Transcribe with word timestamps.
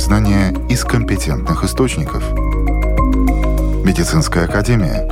знания 0.00 0.54
из 0.68 0.82
компетентных 0.82 1.62
источников. 1.62 2.32
Медицинская 3.84 4.46
академия. 4.46 5.06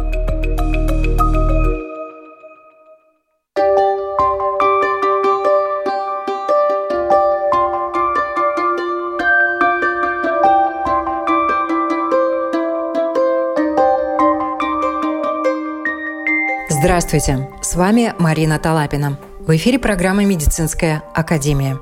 Здравствуйте, 16.70 17.48
с 17.60 17.74
вами 17.74 18.14
Марина 18.18 18.58
Талапина. 18.58 19.18
В 19.40 19.54
эфире 19.54 19.78
программа 19.78 20.24
«Медицинская 20.24 21.02
академия». 21.14 21.78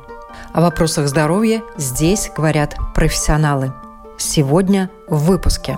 О 0.57 0.63
вопросах 0.63 1.07
здоровья 1.07 1.63
здесь 1.77 2.31
говорят 2.35 2.77
профессионалы. 2.95 3.75
Сегодня 4.17 4.89
в 5.07 5.27
выпуске. 5.27 5.77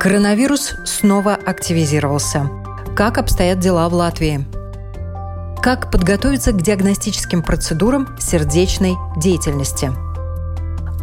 Коронавирус 0.00 0.76
снова 0.86 1.34
активизировался. 1.34 2.48
Как 2.96 3.18
обстоят 3.18 3.58
дела 3.58 3.86
в 3.90 3.92
Латвии? 3.92 4.46
Как 5.62 5.90
подготовиться 5.90 6.52
к 6.52 6.62
диагностическим 6.62 7.42
процедурам 7.42 8.16
сердечной 8.18 8.94
деятельности? 9.18 9.92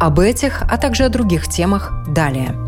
Об 0.00 0.18
этих, 0.18 0.60
а 0.68 0.76
также 0.76 1.04
о 1.04 1.10
других 1.10 1.46
темах 1.46 1.92
далее– 2.08 2.56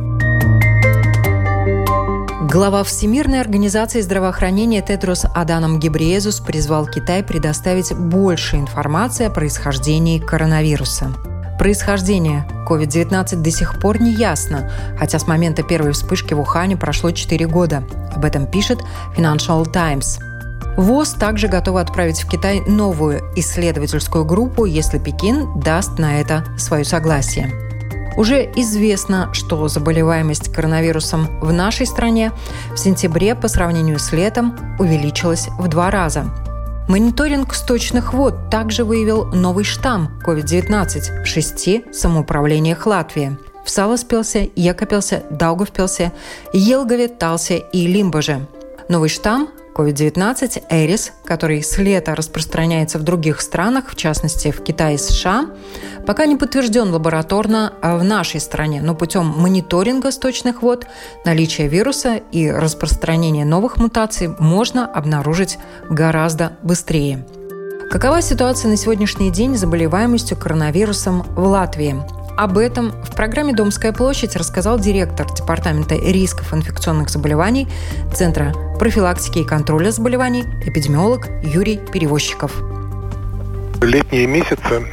Глава 2.48 2.84
Всемирной 2.84 3.40
организации 3.40 4.00
здравоохранения 4.00 4.80
Тедрос 4.80 5.26
Аданом 5.34 5.80
Гебриезус 5.80 6.38
призвал 6.38 6.86
Китай 6.86 7.24
предоставить 7.24 7.92
больше 7.92 8.54
информации 8.54 9.26
о 9.26 9.30
происхождении 9.30 10.20
коронавируса. 10.20 11.12
Происхождение 11.58 12.46
COVID-19 12.68 13.42
до 13.42 13.50
сих 13.50 13.80
пор 13.80 14.00
не 14.00 14.12
ясно, 14.12 14.70
хотя 14.96 15.18
с 15.18 15.26
момента 15.26 15.64
первой 15.64 15.90
вспышки 15.90 16.34
в 16.34 16.40
Ухане 16.40 16.76
прошло 16.76 17.10
4 17.10 17.48
года. 17.48 17.82
Об 18.14 18.24
этом 18.24 18.46
пишет 18.46 18.78
Financial 19.16 19.68
Times. 19.68 20.20
ВОЗ 20.76 21.14
также 21.14 21.48
готова 21.48 21.80
отправить 21.80 22.22
в 22.22 22.28
Китай 22.28 22.60
новую 22.60 23.22
исследовательскую 23.34 24.24
группу, 24.24 24.66
если 24.66 25.00
Пекин 25.00 25.58
даст 25.58 25.98
на 25.98 26.20
это 26.20 26.44
свое 26.56 26.84
согласие. 26.84 27.65
Уже 28.16 28.50
известно, 28.56 29.30
что 29.32 29.68
заболеваемость 29.68 30.52
коронавирусом 30.52 31.40
в 31.40 31.52
нашей 31.52 31.86
стране 31.86 32.32
в 32.72 32.76
сентябре 32.76 33.34
по 33.34 33.48
сравнению 33.48 33.98
с 33.98 34.12
летом 34.12 34.56
увеличилась 34.78 35.48
в 35.58 35.68
два 35.68 35.90
раза. 35.90 36.24
Мониторинг 36.88 37.52
сточных 37.52 38.14
вод 38.14 38.50
также 38.50 38.84
выявил 38.84 39.26
новый 39.26 39.64
штамм 39.64 40.20
COVID-19 40.24 41.24
в 41.24 41.26
шести 41.26 41.84
самоуправлениях 41.92 42.86
Латвии– 42.86 43.36
в 43.66 43.70
Саласпилсе, 43.70 44.50
Екапилсе, 44.54 45.24
Даугавпилсе, 45.30 46.12
Елгове, 46.52 47.08
Талсе 47.08 47.64
и 47.72 47.86
Лимбоже. 47.88 48.46
Новый 48.88 49.08
штамм 49.08 49.48
COVID-19 49.76 50.64
Эрис, 50.70 51.12
который 51.24 51.62
с 51.62 51.76
лета 51.76 52.14
распространяется 52.14 52.98
в 52.98 53.02
других 53.02 53.42
странах, 53.42 53.90
в 53.90 53.96
частности 53.96 54.50
в 54.50 54.62
Китае 54.62 54.94
и 54.94 54.98
США, 54.98 55.50
пока 56.06 56.24
не 56.24 56.36
подтвержден 56.36 56.90
лабораторно 56.90 57.74
а 57.82 57.98
в 57.98 58.04
нашей 58.04 58.40
стране, 58.40 58.80
но 58.80 58.94
путем 58.94 59.26
мониторинга 59.26 60.10
сточных 60.10 60.62
вод 60.62 60.86
наличие 61.26 61.68
вируса 61.68 62.16
и 62.32 62.50
распространение 62.50 63.44
новых 63.44 63.76
мутаций 63.76 64.28
можно 64.38 64.86
обнаружить 64.86 65.58
гораздо 65.90 66.52
быстрее. 66.62 67.26
Какова 67.90 68.22
ситуация 68.22 68.70
на 68.70 68.76
сегодняшний 68.76 69.30
день 69.30 69.56
с 69.56 69.60
заболеваемостью 69.60 70.38
коронавирусом 70.38 71.22
в 71.22 71.46
Латвии? 71.46 72.15
Об 72.36 72.58
этом 72.58 72.92
в 73.02 73.16
программе 73.16 73.54
«Домская 73.54 73.94
площадь» 73.94 74.36
рассказал 74.36 74.78
директор 74.78 75.26
Департамента 75.26 75.94
рисков 75.94 76.52
инфекционных 76.52 77.08
заболеваний 77.08 77.66
Центра 78.14 78.52
профилактики 78.78 79.38
и 79.38 79.44
контроля 79.44 79.90
заболеваний, 79.90 80.44
эпидемиолог 80.66 81.28
Юрий 81.42 81.78
Перевозчиков. 81.78 82.52
Летние 83.80 84.26
месяцы 84.26 84.86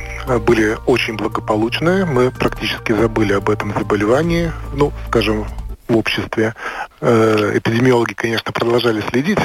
были 0.48 0.78
очень 0.86 1.18
благополучные. 1.18 2.06
Мы 2.06 2.32
практически 2.32 2.94
забыли 2.94 3.34
об 3.34 3.50
этом 3.50 3.74
заболевании. 3.78 4.54
Ну, 4.74 4.94
скажем, 5.10 5.46
в 5.90 5.98
обществе. 5.98 6.56
Э, 7.02 7.52
эпидемиологи, 7.56 8.14
конечно, 8.14 8.54
продолжали 8.54 9.02
следить 9.10 9.40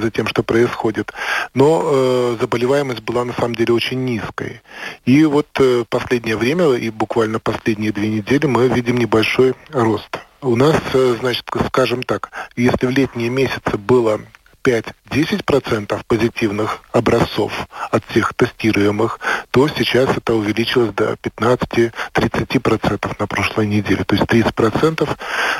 за 0.00 0.10
тем, 0.10 0.26
что 0.26 0.42
происходит, 0.42 1.12
но 1.54 1.82
э, 1.84 2.36
заболеваемость 2.40 3.00
была 3.00 3.24
на 3.24 3.32
самом 3.32 3.54
деле 3.54 3.74
очень 3.74 4.04
низкой. 4.04 4.62
И 5.04 5.24
вот 5.24 5.48
э, 5.60 5.84
последнее 5.88 6.36
время, 6.36 6.72
и 6.72 6.90
буквально 6.90 7.38
последние 7.38 7.92
две 7.92 8.08
недели, 8.08 8.46
мы 8.46 8.68
видим 8.68 8.96
небольшой 8.96 9.54
рост. 9.70 10.18
У 10.40 10.56
нас, 10.56 10.76
э, 10.92 11.16
значит, 11.20 11.44
скажем 11.68 12.02
так, 12.02 12.30
если 12.56 12.86
в 12.86 12.90
летние 12.90 13.30
месяцы 13.30 13.78
было 13.78 14.20
5-10% 14.64 16.00
позитивных 16.08 16.80
образцов 16.92 17.52
от 17.90 18.04
всех 18.06 18.32
тестируемых, 18.34 19.20
то 19.50 19.68
сейчас 19.68 20.16
это 20.16 20.34
увеличилось 20.34 20.94
до 20.94 21.14
15-30% 21.14 23.16
на 23.18 23.26
прошлой 23.26 23.66
неделе. 23.66 24.04
То 24.04 24.14
есть 24.16 24.26
30% 24.26 25.08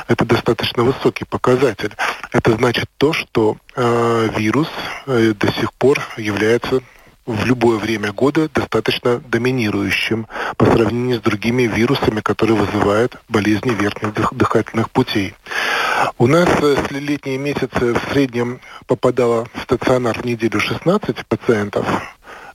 это 0.07 0.25
достаточно 0.25 0.83
высокий 0.83 1.25
показатель. 1.25 1.93
Это 2.31 2.53
значит 2.53 2.89
то, 2.97 3.13
что 3.13 3.57
э, 3.75 4.29
вирус 4.37 4.69
э, 5.05 5.33
до 5.33 5.51
сих 5.53 5.73
пор 5.73 5.99
является 6.17 6.81
в 7.25 7.45
любое 7.45 7.79
время 7.79 8.13
года 8.13 8.49
достаточно 8.53 9.19
доминирующим 9.19 10.27
по 10.57 10.65
сравнению 10.65 11.17
с 11.17 11.21
другими 11.21 11.63
вирусами, 11.63 12.21
которые 12.21 12.55
вызывают 12.55 13.17
болезни 13.29 13.71
верхних 13.71 14.13
дыхательных 14.31 14.91
путей. 14.91 15.33
У 16.17 16.27
нас 16.27 16.49
э, 16.61 16.75
с 16.87 16.91
летние 16.91 17.37
месяцы 17.37 17.93
в 17.93 17.99
среднем 18.11 18.59
попадало 18.87 19.47
в 19.53 19.61
стационар 19.61 20.19
в 20.19 20.25
неделю 20.25 20.59
16 20.59 21.25
пациентов 21.25 21.85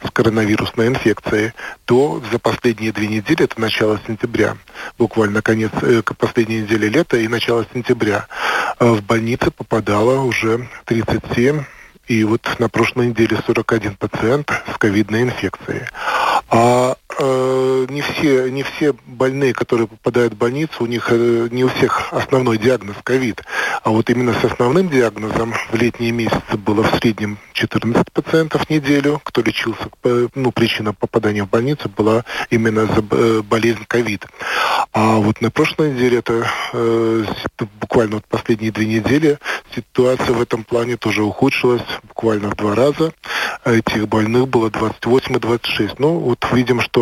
с 0.02 0.10
коронавирусной 0.10 0.88
инфекцией, 0.88 1.52
то 1.84 2.22
за 2.32 2.38
последние 2.38 2.92
две 2.92 3.06
недели, 3.06 3.44
это 3.44 3.60
начало 3.60 4.00
сентября, 4.06 4.56
буквально 4.98 5.42
конец 5.42 5.72
э, 5.82 6.02
последней 6.18 6.62
недели 6.62 6.88
лета 6.88 7.18
и 7.18 7.28
начало 7.28 7.66
сентября, 7.72 8.26
э, 8.78 8.86
в 8.86 9.02
больницы 9.02 9.50
попадало 9.50 10.20
уже 10.20 10.68
37 10.86 11.64
и 12.08 12.24
вот 12.24 12.56
на 12.58 12.68
прошлой 12.68 13.08
неделе 13.08 13.38
41 13.46 13.96
пациент 13.96 14.50
с 14.72 14.78
ковидной 14.78 15.22
инфекцией. 15.22 15.82
А 16.48 16.96
не 17.18 18.02
все, 18.02 18.50
не 18.50 18.62
все 18.62 18.94
больные, 19.06 19.52
которые 19.52 19.88
попадают 19.88 20.34
в 20.34 20.36
больницу, 20.36 20.84
у 20.84 20.86
них 20.86 21.08
э, 21.10 21.48
не 21.50 21.64
у 21.64 21.68
всех 21.68 22.12
основной 22.12 22.58
диагноз 22.58 22.96
ковид. 23.02 23.42
А 23.82 23.90
вот 23.90 24.10
именно 24.10 24.34
с 24.34 24.44
основным 24.44 24.88
диагнозом 24.88 25.54
в 25.70 25.74
летние 25.74 26.12
месяцы 26.12 26.56
было 26.56 26.82
в 26.82 26.98
среднем 26.98 27.38
14 27.52 28.12
пациентов 28.12 28.66
в 28.66 28.70
неделю, 28.70 29.20
кто 29.24 29.42
лечился, 29.42 29.88
э, 30.04 30.28
ну, 30.34 30.52
причина 30.52 30.92
попадания 30.92 31.44
в 31.44 31.50
больницу 31.50 31.88
была 31.88 32.24
именно 32.50 32.86
за 32.86 33.04
э, 33.10 33.42
болезнь 33.42 33.84
ковид. 33.86 34.26
А 34.92 35.16
вот 35.16 35.40
на 35.40 35.50
прошлой 35.50 35.92
неделе, 35.92 36.18
это 36.18 36.46
э, 36.72 37.24
буквально 37.80 38.16
вот 38.16 38.26
последние 38.26 38.72
две 38.72 38.86
недели, 38.86 39.38
ситуация 39.74 40.32
в 40.32 40.40
этом 40.40 40.64
плане 40.64 40.96
тоже 40.96 41.22
ухудшилась 41.22 41.82
буквально 42.02 42.50
в 42.50 42.56
два 42.56 42.74
раза. 42.74 43.12
Этих 43.64 44.08
больных 44.08 44.48
было 44.48 44.70
28 44.70 45.36
и 45.36 45.38
26. 45.38 45.98
Ну, 45.98 46.18
вот 46.18 46.44
видим, 46.52 46.80
что 46.80 46.99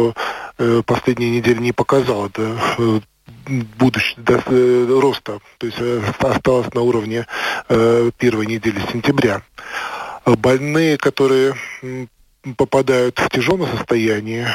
э, 0.58 0.82
последняя 0.84 1.30
неделя 1.30 1.60
не 1.60 1.72
показала 1.72 2.30
да, 2.34 2.56
э, 2.78 3.00
будущего 3.78 4.22
до, 4.22 4.42
э, 4.46 5.00
роста, 5.00 5.40
то 5.58 5.66
есть 5.66 5.78
э, 5.80 6.02
осталось 6.18 6.72
на 6.74 6.82
уровне 6.82 7.26
э, 7.68 8.10
первой 8.18 8.46
недели 8.46 8.80
сентября. 8.92 9.42
Больные, 10.24 10.98
которые 10.98 11.54
попадают 12.56 13.18
в 13.18 13.30
тяжелое 13.30 13.68
состояние, 13.76 14.48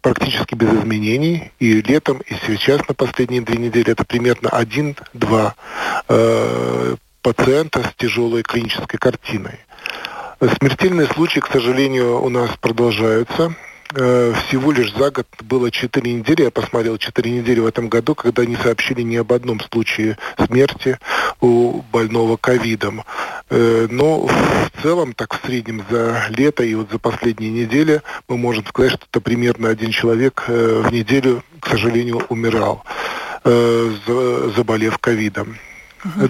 практически 0.00 0.54
без 0.54 0.68
изменений. 0.68 1.50
И 1.58 1.82
летом, 1.82 2.18
и 2.18 2.34
сейчас 2.46 2.86
на 2.88 2.94
последние 2.94 3.40
две 3.40 3.56
недели 3.56 3.92
это 3.92 4.04
примерно 4.04 4.50
один-два 4.50 5.54
э, 6.08 6.96
пациента 7.22 7.82
с 7.82 7.94
тяжелой 7.96 8.42
клинической 8.42 8.98
картиной. 8.98 9.58
Смертельные 10.38 11.06
случаи, 11.06 11.40
к 11.40 11.48
сожалению, 11.50 12.22
у 12.22 12.28
нас 12.28 12.50
продолжаются. 12.60 13.54
Э, 13.94 14.34
всего 14.46 14.72
лишь 14.72 14.92
за 14.94 15.10
год 15.10 15.26
было 15.42 15.70
4 15.70 16.12
недели, 16.12 16.42
я 16.42 16.50
посмотрел 16.50 16.98
4 16.98 17.30
недели 17.30 17.60
в 17.60 17.66
этом 17.66 17.88
году, 17.88 18.14
когда 18.16 18.44
не 18.44 18.56
сообщили 18.56 19.02
ни 19.02 19.16
об 19.16 19.32
одном 19.32 19.60
случае 19.60 20.18
смерти 20.44 20.98
у 21.40 21.82
больного 21.92 22.36
ковидом. 22.36 23.04
Э, 23.48 23.86
но 23.88 24.26
в 24.26 24.82
целом, 24.82 25.12
так 25.12 25.34
в 25.34 25.46
среднем 25.46 25.84
за 25.88 26.26
лето 26.30 26.64
и 26.64 26.74
вот 26.74 26.90
за 26.90 26.98
последние 26.98 27.50
недели 27.50 28.02
мы 28.28 28.36
можем 28.36 28.66
сказать, 28.66 28.92
что 28.92 29.06
это 29.08 29.20
примерно 29.20 29.68
один 29.68 29.90
человек 29.90 30.44
э, 30.48 30.82
в 30.84 30.92
неделю, 30.92 31.44
к 31.60 31.68
сожалению, 31.68 32.22
умирал, 32.28 32.84
заболев 33.44 34.98
ковидом. 34.98 35.56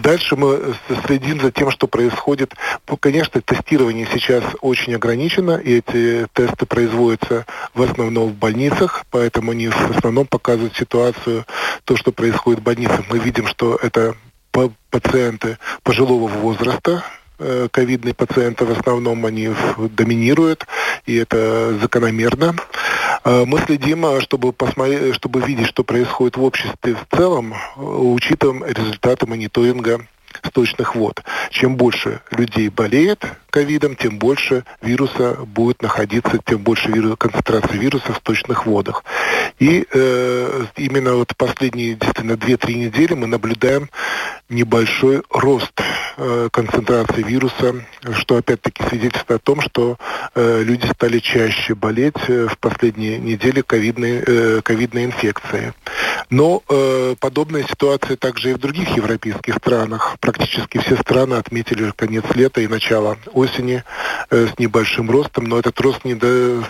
Дальше 0.02 0.36
мы 0.36 0.74
следим 1.06 1.40
за 1.40 1.50
тем, 1.50 1.70
что 1.70 1.86
происходит. 1.86 2.54
Конечно, 3.00 3.40
тестирование 3.40 4.06
сейчас 4.12 4.44
очень 4.60 4.94
ограничено, 4.94 5.56
и 5.56 5.78
эти 5.78 6.26
тесты 6.32 6.66
производятся 6.66 7.46
в 7.74 7.82
основном 7.82 8.30
в 8.30 8.34
больницах, 8.34 9.04
поэтому 9.10 9.52
они 9.52 9.68
в 9.68 9.96
основном 9.96 10.26
показывают 10.26 10.76
ситуацию, 10.76 11.44
то, 11.84 11.96
что 11.96 12.12
происходит 12.12 12.60
в 12.60 12.64
больницах. 12.64 13.04
Мы 13.10 13.18
видим, 13.18 13.46
что 13.46 13.78
это 13.82 14.14
пациенты 14.90 15.58
пожилого 15.82 16.28
возраста, 16.28 17.04
Э, 17.38 17.68
ковидные 17.70 18.14
пациенты 18.14 18.64
в 18.64 18.70
основном 18.70 19.26
они 19.26 19.50
доминируют, 19.90 20.66
и 21.04 21.16
это 21.16 21.76
закономерно. 21.82 22.54
Э, 23.26 23.44
мы 23.44 23.58
следим, 23.58 24.06
э, 24.06 24.20
чтобы, 24.20 24.52
посмотреть, 24.52 25.16
чтобы 25.16 25.40
видеть, 25.40 25.66
что 25.66 25.82
происходит 25.82 26.36
в 26.36 26.44
обществе 26.44 26.94
в 26.94 27.16
целом, 27.16 27.54
учитываем 27.76 28.64
результаты 28.64 29.26
мониторинга 29.26 30.06
сточных 30.44 30.94
вод. 30.94 31.24
Чем 31.50 31.76
больше 31.76 32.20
людей 32.30 32.68
болеет 32.68 33.24
ковидом, 33.50 33.96
тем 33.96 34.18
больше 34.18 34.64
вируса 34.80 35.38
будет 35.44 35.82
находиться, 35.82 36.38
тем 36.44 36.58
больше 36.58 36.88
вирус, 36.88 37.16
концентрация 37.18 37.76
вируса 37.76 38.12
в 38.12 38.18
сточных 38.18 38.64
водах. 38.64 39.02
И 39.58 39.86
э, 39.90 40.64
именно 40.76 41.14
вот 41.14 41.36
последние 41.36 41.94
действительно 41.94 42.32
2-3 42.32 42.74
недели 42.74 43.14
мы 43.14 43.26
наблюдаем 43.26 43.90
небольшой 44.48 45.22
рост 45.30 45.72
э, 46.16 46.48
концентрации 46.50 47.22
вируса, 47.22 47.74
что 48.14 48.36
опять-таки 48.36 48.82
свидетельствует 48.84 49.40
о 49.40 49.44
том, 49.44 49.60
что 49.60 49.96
э, 50.34 50.62
люди 50.62 50.86
стали 50.86 51.18
чаще 51.18 51.74
болеть 51.74 52.16
э, 52.28 52.46
в 52.48 52.58
последние 52.58 53.18
недели 53.18 53.60
ковидной, 53.60 54.22
э, 54.26 54.60
ковидной 54.62 55.04
инфекцией. 55.04 55.72
Но 56.28 56.60
подобная 57.20 57.62
ситуация 57.62 58.16
также 58.16 58.50
и 58.50 58.54
в 58.54 58.58
других 58.58 58.96
европейских 58.96 59.54
странах 59.56 60.16
практически 60.18 60.78
все 60.78 60.96
страны 60.96 61.34
отметили 61.34 61.92
конец 61.94 62.24
лета 62.34 62.60
и 62.62 62.66
начало 62.66 63.16
осени 63.32 63.84
с 64.30 64.58
небольшим 64.58 65.08
ростом, 65.08 65.44
но 65.44 65.58
этот 65.58 65.80
рост 65.80 66.04
не 66.04 66.14
до... 66.14 66.64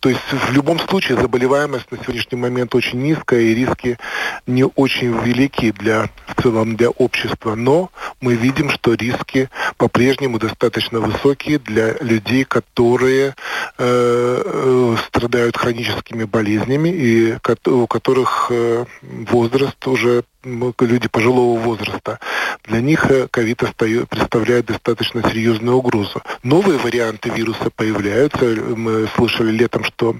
То 0.00 0.08
есть 0.10 0.20
в 0.30 0.52
любом 0.52 0.78
случае 0.78 1.18
заболеваемость 1.18 1.90
на 1.90 1.96
сегодняшний 1.98 2.36
момент 2.36 2.74
очень 2.74 3.00
низкая 3.02 3.40
и 3.40 3.54
риски 3.54 3.98
не 4.46 4.64
очень 4.64 5.18
велики 5.22 5.72
для 5.72 6.10
в 6.44 6.76
для 6.76 6.90
общества, 6.90 7.54
но 7.54 7.90
мы 8.20 8.34
видим, 8.34 8.70
что 8.70 8.94
риски 8.94 9.48
по-прежнему 9.76 10.38
достаточно 10.38 11.00
высокие 11.00 11.58
для 11.58 11.94
людей, 12.00 12.44
которые 12.44 13.34
э, 13.78 14.42
э 14.44 14.96
страдают 15.06 15.56
хроническими 15.56 16.24
болезнями 16.24 16.88
и 16.88 17.36
у 17.66 17.86
которых 17.86 18.48
э, 18.50 18.84
возраст 19.02 19.86
уже 19.86 20.24
люди 20.44 21.08
пожилого 21.08 21.58
возраста, 21.58 22.18
для 22.64 22.80
них 22.80 23.10
э, 23.10 23.26
ковид 23.28 23.62
представляет 24.08 24.66
достаточно 24.66 25.22
серьезную 25.28 25.76
угрозу. 25.76 26.22
Новые 26.42 26.78
варианты 26.78 27.30
вируса 27.30 27.70
появляются. 27.74 28.44
Мы 28.44 29.08
слышали 29.16 29.50
летом, 29.50 29.84
что 29.84 30.16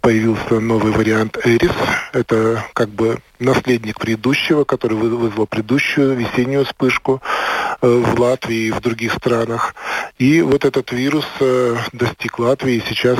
появился 0.00 0.60
новый 0.60 0.92
вариант 0.92 1.38
Эрис. 1.44 1.72
Это 2.12 2.64
как 2.74 2.90
бы 2.90 3.18
наследник 3.38 3.98
предыдущего, 3.98 4.64
который 4.64 4.96
вызвал 4.96 5.46
предыдущую 5.46 6.14
весеннюю 6.14 6.64
вспышку 6.64 7.22
э, 7.80 7.86
в 7.86 8.20
Латвии 8.20 8.66
и 8.66 8.70
в 8.70 8.80
других 8.80 9.14
странах. 9.14 9.74
И 10.18 10.42
вот 10.42 10.64
этот 10.64 10.92
вирус 10.92 11.26
э, 11.40 11.76
достиг 11.92 12.38
Латвии. 12.38 12.82
Сейчас 12.86 13.18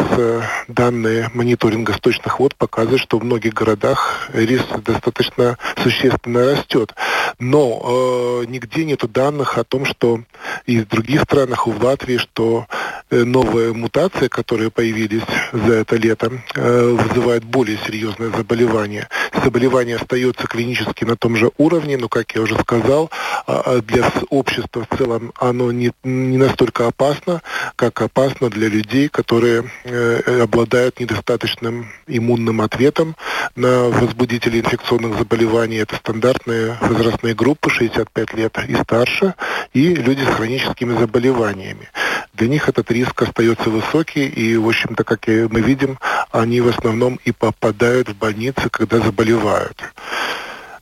данные 0.68 1.30
мониторинга 1.32 1.92
сточных 1.94 2.38
вод 2.38 2.54
показывают, 2.54 3.02
что 3.02 3.18
в 3.18 3.24
многих 3.24 3.54
городах 3.54 4.28
рис 4.32 4.62
достаточно 4.84 5.58
существенно 5.82 6.33
растет. 6.42 6.94
Но 7.38 8.42
э, 8.42 8.46
нигде 8.46 8.84
нет 8.84 9.00
данных 9.12 9.58
о 9.58 9.64
том, 9.64 9.84
что 9.84 10.20
и 10.66 10.80
в 10.80 10.88
других 10.88 11.22
странах, 11.22 11.66
и 11.66 11.70
в 11.70 11.82
Латвии, 11.82 12.16
что 12.16 12.66
э, 13.10 13.24
новые 13.24 13.72
мутации, 13.72 14.28
которые 14.28 14.70
появились 14.70 15.22
за 15.52 15.74
это 15.74 15.96
лето, 15.96 16.30
э, 16.54 16.88
вызывают 16.88 17.44
более 17.44 17.78
серьезное 17.78 18.30
заболевание. 18.30 19.08
Заболевание 19.42 19.96
остается 19.96 20.46
клинически 20.46 21.04
на 21.04 21.16
том 21.16 21.36
же 21.36 21.50
уровне, 21.58 21.96
но, 21.98 22.08
как 22.08 22.32
я 22.34 22.42
уже 22.42 22.58
сказал, 22.60 23.10
для 23.46 24.10
общества 24.30 24.86
в 24.88 24.96
целом 24.96 25.32
оно 25.38 25.70
не, 25.72 25.92
не 26.02 26.38
настолько 26.38 26.86
опасно, 26.86 27.42
как 27.76 28.00
опасно 28.00 28.48
для 28.50 28.68
людей, 28.68 29.08
которые 29.08 29.70
э, 29.84 30.42
обладают 30.42 31.00
недостаточным 31.00 31.88
иммунным 32.06 32.60
ответом 32.60 33.16
на 33.56 33.88
возбудители 33.90 34.60
инфекционных 34.60 35.18
заболеваний. 35.18 35.76
Это 35.76 35.96
стандартные 35.96 36.78
возрастные 36.80 37.34
группы 37.34 37.70
65 37.70 38.34
лет 38.34 38.58
и 38.66 38.74
старше, 38.76 39.34
и 39.72 39.94
люди 39.94 40.22
с 40.22 40.34
хроническими 40.34 40.98
заболеваниями. 40.98 41.88
Для 42.34 42.48
них 42.48 42.68
этот 42.68 42.90
риск 42.90 43.22
остается 43.22 43.70
высокий, 43.70 44.26
и, 44.26 44.56
в 44.56 44.68
общем-то, 44.68 45.04
как 45.04 45.26
мы 45.26 45.60
видим, 45.60 45.98
они 46.32 46.60
в 46.60 46.68
основном 46.68 47.20
и 47.24 47.30
попадают 47.32 48.08
в 48.08 48.16
больницы, 48.16 48.68
когда 48.70 48.98
заболевают. 48.98 49.80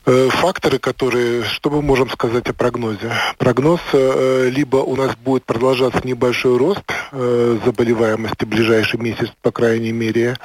Э, 0.05 0.27
факторы, 0.29 0.79
которые, 0.79 1.43
что 1.43 1.69
мы 1.69 1.81
можем 1.81 2.09
сказать 2.09 2.49
о 2.49 2.53
прогнозе? 2.53 3.09
Прогноз, 3.37 3.79
э, 3.93 4.49
либо 4.49 4.77
у 4.77 4.97
нас 4.97 5.15
будет 5.15 5.45
продолжаться 5.45 6.01
небольшой 6.03 6.57
рост 6.57 6.83
э, 7.13 7.59
заболеваемости 7.63 8.43
в 8.43 8.49
ближайший 8.49 8.99
месяц, 8.99 9.29
по 9.41 9.51
крайней 9.51 9.93
мере, 9.93 10.37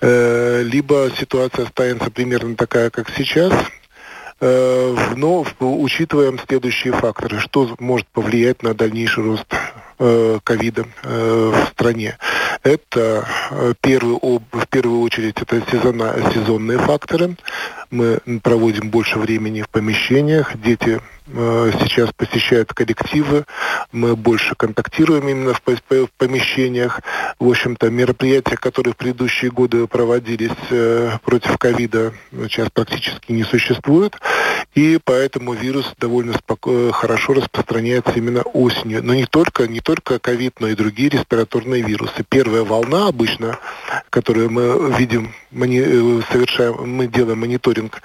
либо 0.00 1.10
ситуация 1.18 1.66
останется 1.66 2.10
примерно 2.10 2.54
такая, 2.54 2.88
как 2.88 3.10
сейчас, 3.14 3.52
но 4.40 5.44
учитываем 5.60 6.38
следующие 6.38 6.94
факторы, 6.94 7.38
что 7.38 7.76
может 7.78 8.06
повлиять 8.06 8.62
на 8.62 8.72
дальнейший 8.72 9.22
рост 9.22 9.44
ковида 10.44 10.86
в 11.02 11.68
стране. 11.72 12.16
Это 12.62 13.26
первый, 13.80 14.18
в 14.20 14.66
первую 14.68 15.02
очередь 15.02 15.36
это 15.40 15.62
сезона, 15.70 16.14
сезонные 16.32 16.78
факторы, 16.78 17.36
мы 17.90 18.18
проводим 18.42 18.90
больше 18.90 19.18
времени 19.18 19.62
в 19.62 19.68
помещениях, 19.68 20.56
дети 20.56 21.00
Э, 21.32 21.70
сейчас 21.80 22.10
посещают 22.12 22.72
коллективы, 22.72 23.44
мы 23.92 24.16
больше 24.16 24.54
контактируем 24.56 25.28
именно 25.28 25.54
в, 25.54 25.60
помещениях. 26.18 27.00
В 27.38 27.48
общем-то, 27.48 27.90
мероприятия, 27.90 28.56
которые 28.56 28.94
в 28.94 28.96
предыдущие 28.96 29.50
годы 29.50 29.86
проводились 29.86 30.50
э, 30.70 31.18
против 31.24 31.56
ковида, 31.58 32.12
сейчас 32.32 32.68
практически 32.70 33.32
не 33.32 33.44
существуют, 33.44 34.18
и 34.74 34.98
поэтому 35.02 35.52
вирус 35.52 35.92
довольно 35.98 36.32
споко- 36.32 36.92
хорошо 36.92 37.34
распространяется 37.34 38.12
именно 38.12 38.42
осенью. 38.42 39.02
Но 39.02 39.14
не 39.14 39.26
только, 39.26 39.66
не 39.66 39.80
только 39.80 40.18
ковид, 40.18 40.60
но 40.60 40.68
и 40.68 40.74
другие 40.74 41.10
респираторные 41.10 41.82
вирусы. 41.82 42.24
Первая 42.28 42.62
волна 42.62 43.08
обычно, 43.08 43.58
которую 44.10 44.50
мы 44.50 44.92
видим, 44.96 45.34
мы 45.50 45.66
э, 45.66 46.20
совершаем, 46.30 46.88
мы 46.88 47.06
делаем 47.06 47.40
мониторинг 47.40 48.00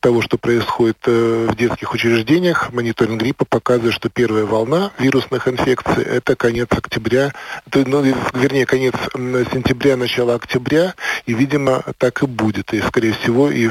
того, 0.00 0.22
что 0.22 0.38
происходит 0.38 0.98
в 1.06 1.54
детских 1.56 1.92
учреждениях, 1.92 2.72
мониторинг 2.72 3.20
гриппа 3.20 3.44
показывает, 3.44 3.94
что 3.94 4.08
первая 4.08 4.44
волна 4.44 4.92
вирусных 4.98 5.48
инфекций– 5.48 6.02
это 6.04 6.36
конец 6.36 6.68
октября, 6.70 7.32
ну, 7.72 8.02
вернее, 8.34 8.66
конец 8.66 8.94
сентября, 9.14 9.96
начало 9.96 10.34
октября, 10.34 10.94
и, 11.26 11.34
видимо, 11.34 11.82
так 11.98 12.22
и 12.22 12.26
будет. 12.26 12.72
И, 12.72 12.80
скорее 12.82 13.12
всего, 13.12 13.50
и 13.50 13.68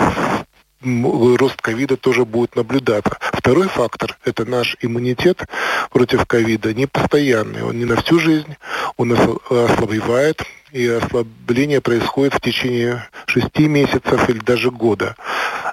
рост 0.81 1.61
ковида 1.61 1.97
тоже 1.97 2.25
будет 2.25 2.55
наблюдаться. 2.55 3.17
Второй 3.33 3.67
фактор– 3.67 4.17
это 4.25 4.45
наш 4.45 4.77
иммунитет 4.81 5.45
против 5.91 6.25
ковида 6.25 6.73
не 6.73 6.85
постоянный, 6.85 7.63
он 7.63 7.77
не 7.77 7.85
на 7.85 7.95
всю 7.95 8.19
жизнь, 8.19 8.55
он 8.97 9.11
ослабевает, 9.13 10.43
и 10.71 10.87
ослабление 10.87 11.81
происходит 11.81 12.35
в 12.35 12.41
течение 12.41 13.07
шести 13.25 13.67
месяцев 13.67 14.29
или 14.29 14.39
даже 14.39 14.71
года. 14.71 15.15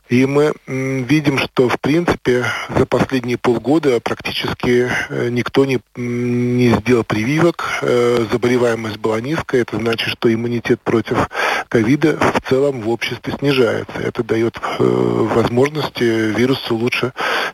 И 0.09 0.25
мы 0.25 0.53
видим, 0.67 1.39
что 1.39 1.69
в 1.69 1.81
принципе 1.81 2.45
за 2.69 2.87
последние 2.87 3.39
полгода 3.39 3.99
практически 4.01 4.89
э, 5.09 5.29
никто 5.31 5.65
не, 5.65 5.81
не 5.97 6.71
сделал 6.79 7.03
прививок, 7.03 7.65
э, 7.83 8.27
заболеваемость 8.31 8.99
была 8.99 9.21
низкая, 9.21 9.63
это 9.63 9.79
значит, 9.79 10.09
что 10.09 10.33
иммунитет 10.33 10.81
против 10.81 11.29
ковида 11.69 12.19
в 12.19 12.49
целом 12.49 12.83
в 12.83 12.89
обществе 12.89 13.35
снижается. 13.37 13.99
Это 13.99 14.23
дает 14.23 14.57
э, 14.79 14.85
возможность 14.85 16.01
вирусу 16.01 16.77
лучше 16.77 17.13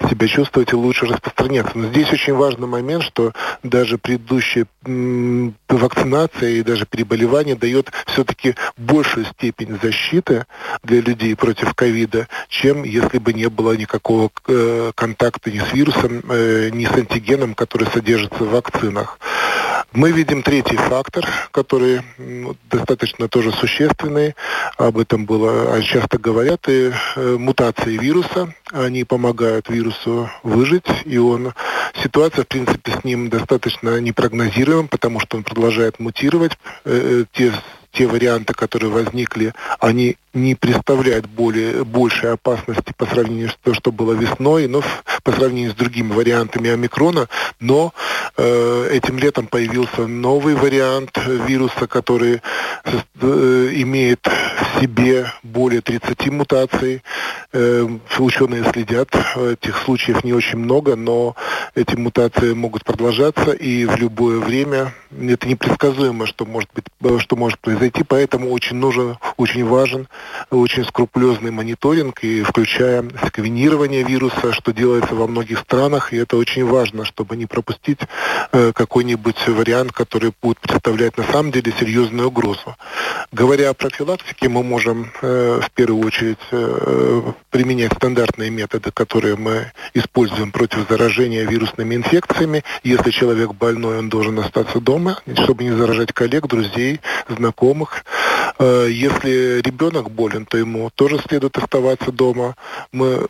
себя 0.09 0.29
чувствовать 0.29 0.73
и 0.73 0.77
лучше 0.77 1.07
распространяться. 1.07 1.79
Но 1.79 1.89
здесь 1.89 2.13
очень 2.13 2.35
важный 2.35 2.67
момент, 2.67 3.03
что 3.05 3.33
даже 3.63 3.97
предыдущая 3.97 4.67
вакцинация 5.69 6.51
и 6.51 6.63
даже 6.63 6.87
переболевание 6.87 7.57
дает 7.57 7.91
все-таки 8.07 8.57
большую 8.77 9.27
степень 9.27 9.79
защиты 9.83 10.47
для 10.83 11.01
людей 11.01 11.35
против 11.37 11.75
ковида, 11.75 12.29
чем 12.49 12.85
если 12.85 13.19
бы 13.19 13.33
не 13.33 13.49
было 13.49 13.77
никакого 13.77 14.31
э, 14.49 14.93
контакта 14.95 15.51
ни 15.51 15.59
с 15.59 15.73
вирусом, 15.73 16.23
э, 16.29 16.71
ни 16.73 16.85
с 16.85 16.93
антигеном, 16.93 17.55
который 17.55 17.89
содержится 17.89 18.45
в 18.45 18.51
вакцинах. 18.51 19.19
Мы 19.93 20.11
видим 20.11 20.43
третий 20.43 20.77
фактор, 20.77 21.29
который 21.51 22.01
достаточно 22.71 23.29
тоже 23.29 23.53
существенный. 23.53 24.35
Об 24.79 24.99
этом 24.99 25.27
было 25.27 25.75
а 25.75 25.83
часто 25.83 26.19
говорят. 26.19 26.67
И 26.69 26.93
э, 27.17 27.37
мутации 27.39 27.99
вируса, 27.99 28.55
они 28.73 29.05
помогают 29.05 29.69
вирусу 29.69 30.31
выжить. 30.43 30.87
И 31.05 31.19
он 31.19 31.53
ситуация, 32.03 32.45
в 32.45 32.49
принципе, 32.49 32.93
с 32.93 33.05
ним 33.05 33.29
достаточно 33.29 34.01
непрогнозируема, 34.01 34.89
потому 34.89 35.21
что 35.21 35.37
он 35.37 35.45
продолжает 35.45 35.99
мутировать. 35.99 36.57
Те 36.85 37.53
те 37.93 38.07
варианты, 38.07 38.55
которые 38.55 38.91
возникли, 38.91 39.55
они 39.79 40.17
не 40.33 40.55
представляют 40.55 41.27
более, 41.27 41.85
большей 41.85 42.33
опасности 42.33 42.95
по 42.97 43.05
сравнению 43.07 43.51
с 43.51 43.59
тем, 43.63 43.75
что 43.75 43.93
было 43.93 44.13
весной, 44.13 44.67
но 44.67 44.83
по 45.23 45.33
сравнению 45.33 45.73
с 45.73 45.75
другими 45.75 46.13
вариантами 46.13 46.71
омикрона. 46.71 47.29
Но 47.61 47.93
этим 48.91 49.19
летом 49.19 49.47
появился 49.47 50.07
новый 50.07 50.55
вариант 50.55 51.19
вируса, 51.27 51.87
который 51.87 52.41
э, 52.85 53.69
имеет 53.73 54.27
в 54.27 54.81
себе 54.81 55.33
более 55.43 55.81
30 55.81 56.31
мутаций. 56.31 57.03
Э, 57.53 57.87
ученые 58.19 58.65
следят, 58.73 59.09
этих 59.37 59.77
случаев 59.85 60.25
не 60.25 60.33
очень 60.33 60.59
много, 60.59 60.97
но 60.97 61.37
эти 61.75 61.97
мутации 61.97 62.55
могут 62.55 62.85
продолжаться, 62.85 63.53
и 63.53 63.85
в 63.85 63.97
любое 63.97 64.39
время 64.39 64.95
это 65.11 65.49
непредсказуемо, 65.49 66.27
что 66.27 66.47
может, 66.47 66.71
быть, 66.75 66.87
что 67.21 67.37
может 67.37 67.59
произойти, 67.59 68.03
поэтому 68.03 68.51
очень 68.51 68.77
нужен, 68.77 69.19
очень 69.37 69.65
важен 69.65 70.09
очень 70.51 70.85
скрупулезный 70.85 71.51
мониторинг, 71.51 72.23
и 72.23 72.43
включая 72.43 73.05
секвенирование 73.25 74.03
вируса, 74.03 74.53
что 74.53 74.73
делается 74.73 75.15
во 75.15 75.27
многих 75.27 75.61
странах, 75.61 76.13
и 76.13 76.17
это 76.17 76.37
очень 76.37 76.65
важно, 76.65 77.05
чтобы 77.05 77.37
не 77.37 77.47
пропустить 77.47 78.01
э, 78.01 78.07
какой-нибудь 78.51 79.49
вариант, 79.49 79.93
который 79.93 80.33
будет 80.43 80.61
представлять 80.61 81.17
на 81.17 81.25
самом 81.25 81.53
деле 81.53 81.73
серьезную 81.79 82.29
угрозу. 82.29 82.77
Говоря 83.33 83.71
о 83.71 83.75
профилактике, 83.75 84.49
мы 84.49 84.63
можем 84.63 85.11
э, 85.23 85.61
в 85.63 85.71
первую 85.71 86.07
очередь 86.07 86.39
э, 86.51 87.33
применять 87.51 87.93
стандартные 87.95 88.51
методы, 88.51 88.91
которые 88.93 89.37
мы 89.37 89.73
используем 89.95 90.53
против 90.53 90.87
заражения 90.89 91.45
вирусными 91.45 91.95
инфекциями. 91.95 92.63
Если 92.83 93.11
человек 93.11 93.55
больной, 93.55 93.99
он 93.99 94.09
должен 94.09 94.39
остаться 94.39 94.81
дома, 94.81 95.19
чтобы 95.35 95.65
не 95.65 95.73
заражать 95.73 96.13
коллег, 96.13 96.47
друзей, 96.47 97.01
знакомых. 97.29 98.05
Э, 98.59 98.87
если 98.91 99.63
ребенок 99.63 100.11
болен, 100.11 100.45
то 100.45 100.59
ему 100.59 100.91
тоже 100.95 101.19
следует 101.27 101.57
оставаться 101.57 102.13
дома. 102.13 102.55
Мы 102.93 103.27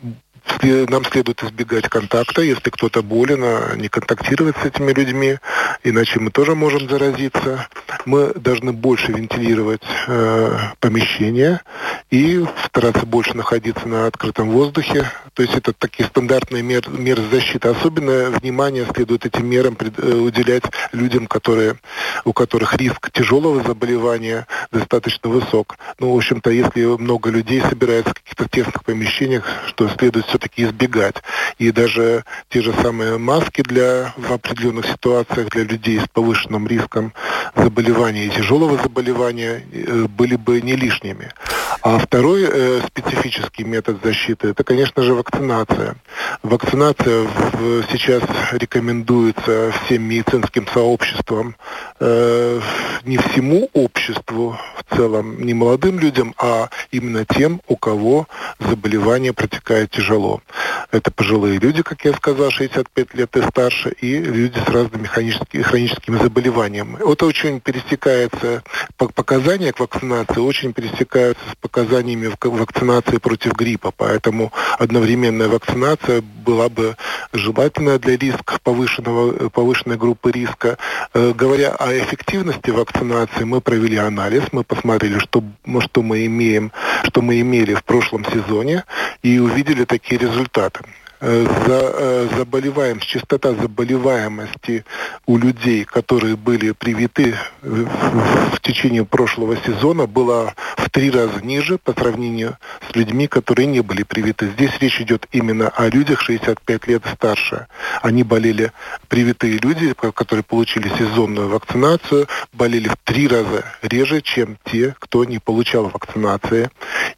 нам 0.61 1.03
следует 1.05 1.43
избегать 1.43 1.89
контакта, 1.89 2.41
если 2.41 2.69
кто-то 2.69 3.01
болен, 3.01 3.43
а 3.43 3.75
не 3.75 3.89
контактировать 3.89 4.55
с 4.57 4.65
этими 4.65 4.91
людьми, 4.91 5.37
иначе 5.83 6.19
мы 6.19 6.31
тоже 6.31 6.55
можем 6.55 6.89
заразиться. 6.89 7.67
Мы 8.05 8.33
должны 8.33 8.73
больше 8.73 9.11
вентилировать 9.11 9.83
э, 10.07 10.57
помещения 10.79 11.61
и 12.11 12.45
стараться 12.65 13.05
больше 13.05 13.35
находиться 13.35 13.87
на 13.87 14.07
открытом 14.07 14.49
воздухе. 14.51 15.09
То 15.33 15.43
есть 15.43 15.55
это 15.55 15.73
такие 15.73 16.07
стандартные 16.07 16.61
мер, 16.61 16.89
меры 16.89 17.23
защиты. 17.31 17.69
Особенное 17.69 18.29
внимание 18.29 18.85
следует 18.93 19.25
этим 19.25 19.47
мерам 19.47 19.75
пред, 19.75 19.97
э, 19.97 20.13
уделять 20.13 20.63
людям, 20.91 21.27
которые, 21.27 21.75
у 22.25 22.33
которых 22.33 22.75
риск 22.75 23.11
тяжелого 23.11 23.63
заболевания 23.63 24.47
достаточно 24.71 25.29
высок. 25.29 25.77
Ну, 25.99 26.13
в 26.13 26.17
общем-то, 26.17 26.51
если 26.51 26.85
много 26.85 27.29
людей 27.29 27.61
собирается 27.61 28.11
в 28.11 28.15
каких-то 28.15 28.47
тесных 28.49 28.83
помещениях, 28.83 29.45
что 29.67 29.89
следует 29.89 30.27
все-таки 30.33 30.63
избегать. 30.63 31.17
И 31.59 31.71
даже 31.71 32.25
те 32.49 32.61
же 32.61 32.73
самые 32.81 33.19
маски 33.19 33.61
для 33.61 34.13
в 34.17 34.33
определенных 34.33 34.87
ситуациях 34.87 35.49
для 35.49 35.63
людей 35.63 35.99
с 35.99 36.07
повышенным 36.07 36.67
риском 36.67 37.13
заболевания 37.55 38.25
и 38.25 38.29
тяжелого 38.29 38.81
заболевания 38.81 39.63
э, 39.71 40.07
были 40.07 40.35
бы 40.35 40.59
не 40.61 40.75
лишними. 40.75 41.31
А 41.81 41.99
второй 41.99 42.47
э, 42.49 42.81
специфический 42.87 43.63
метод 43.63 43.97
защиты 44.03 44.47
это, 44.47 44.63
конечно 44.63 45.03
же, 45.03 45.13
вакцинация. 45.13 45.95
Вакцинация 46.41 47.23
в, 47.25 47.83
сейчас 47.91 48.23
рекомендуется 48.53 49.71
всем 49.83 50.03
медицинским 50.03 50.65
сообществам, 50.73 51.55
э, 51.99 52.61
не 53.03 53.17
всему 53.17 53.69
обществу 53.73 54.57
в 54.77 54.95
целом, 54.95 55.45
не 55.45 55.53
молодым 55.53 55.99
людям, 55.99 56.33
а 56.37 56.69
именно 56.91 57.25
тем, 57.25 57.61
у 57.67 57.75
кого 57.75 58.27
заболевание 58.59 59.33
протекает 59.33 59.91
тяжело. 59.91 60.22
Это 60.91 61.11
пожилые 61.11 61.59
люди, 61.59 61.81
как 61.81 62.05
я 62.05 62.13
сказал, 62.13 62.51
65 62.51 63.13
лет 63.15 63.35
и 63.35 63.41
старше, 63.41 63.93
и 64.01 64.19
люди 64.19 64.57
с 64.59 64.69
разными 64.69 65.05
хроническими, 65.05 65.61
хроническими 65.61 66.17
заболеваниями. 66.17 66.97
Это 66.97 67.25
очень 67.25 67.59
пересекается, 67.59 68.63
показания 68.97 69.73
к 69.73 69.79
вакцинации 69.79 70.39
очень 70.39 70.73
пересекаются 70.73 71.43
с 71.51 71.55
показаниями 71.55 72.31
вакцинации 72.41 73.17
против 73.17 73.53
гриппа, 73.53 73.91
поэтому 73.95 74.51
одновременная 74.77 75.47
вакцинация 75.47 76.21
была 76.21 76.69
бы 76.69 76.95
желательна 77.31 77.97
для 77.97 78.17
риска 78.17 78.59
повышенного, 78.61 79.49
повышенной 79.49 79.97
группы 79.97 80.31
риска. 80.31 80.77
Э, 81.13 81.33
говоря 81.35 81.71
о 81.71 81.91
эффективности 81.97 82.69
вакцинации, 82.69 83.43
мы 83.43 83.61
провели 83.61 83.97
анализ, 83.97 84.43
мы 84.51 84.63
посмотрели, 84.63 85.19
что, 85.19 85.43
что 85.79 86.01
мы 86.01 86.25
имеем, 86.25 86.71
что 87.05 87.21
мы 87.21 87.39
имели 87.41 87.73
в 87.73 87.83
прошлом 87.83 88.25
сезоне, 88.25 88.83
и 89.23 89.39
увидели 89.39 89.85
такие 89.85 90.12
результаты. 90.17 90.81
Э, 91.25 91.45
за, 91.67 91.79
э, 91.93 92.27
заболеваемость, 92.35 93.07
частота 93.07 93.53
заболеваемости 93.53 94.83
у 95.25 95.37
людей, 95.37 95.85
которые 95.85 96.35
были 96.35 96.71
привиты 96.71 97.37
в, 97.61 97.85
в, 97.85 98.59
течение 98.59 99.05
прошлого 99.05 99.55
сезона, 99.55 100.05
была 100.05 100.53
в 100.75 100.89
три 100.89 101.09
раза 101.09 101.39
ниже 101.41 101.77
по 101.77 101.93
сравнению 101.93 102.57
с 102.89 102.93
людьми, 102.93 103.27
которые 103.27 103.67
не 103.67 103.79
были 103.79 104.03
привиты. 104.03 104.49
Здесь 104.49 104.71
речь 104.81 104.99
идет 104.99 105.25
именно 105.31 105.69
о 105.69 105.87
людях 105.87 106.19
65 106.19 106.87
лет 106.87 107.03
старше. 107.15 107.67
Они 108.01 108.23
болели, 108.23 108.73
привитые 109.07 109.59
люди, 109.59 109.93
которые 109.93 110.43
получили 110.43 110.89
сезонную 110.89 111.47
вакцинацию, 111.47 112.27
болели 112.51 112.89
в 112.89 112.97
три 113.05 113.29
раза 113.29 113.63
реже, 113.81 114.19
чем 114.19 114.57
те, 114.65 114.93
кто 114.99 115.23
не 115.23 115.39
получал 115.39 115.85
вакцинации. 115.85 116.69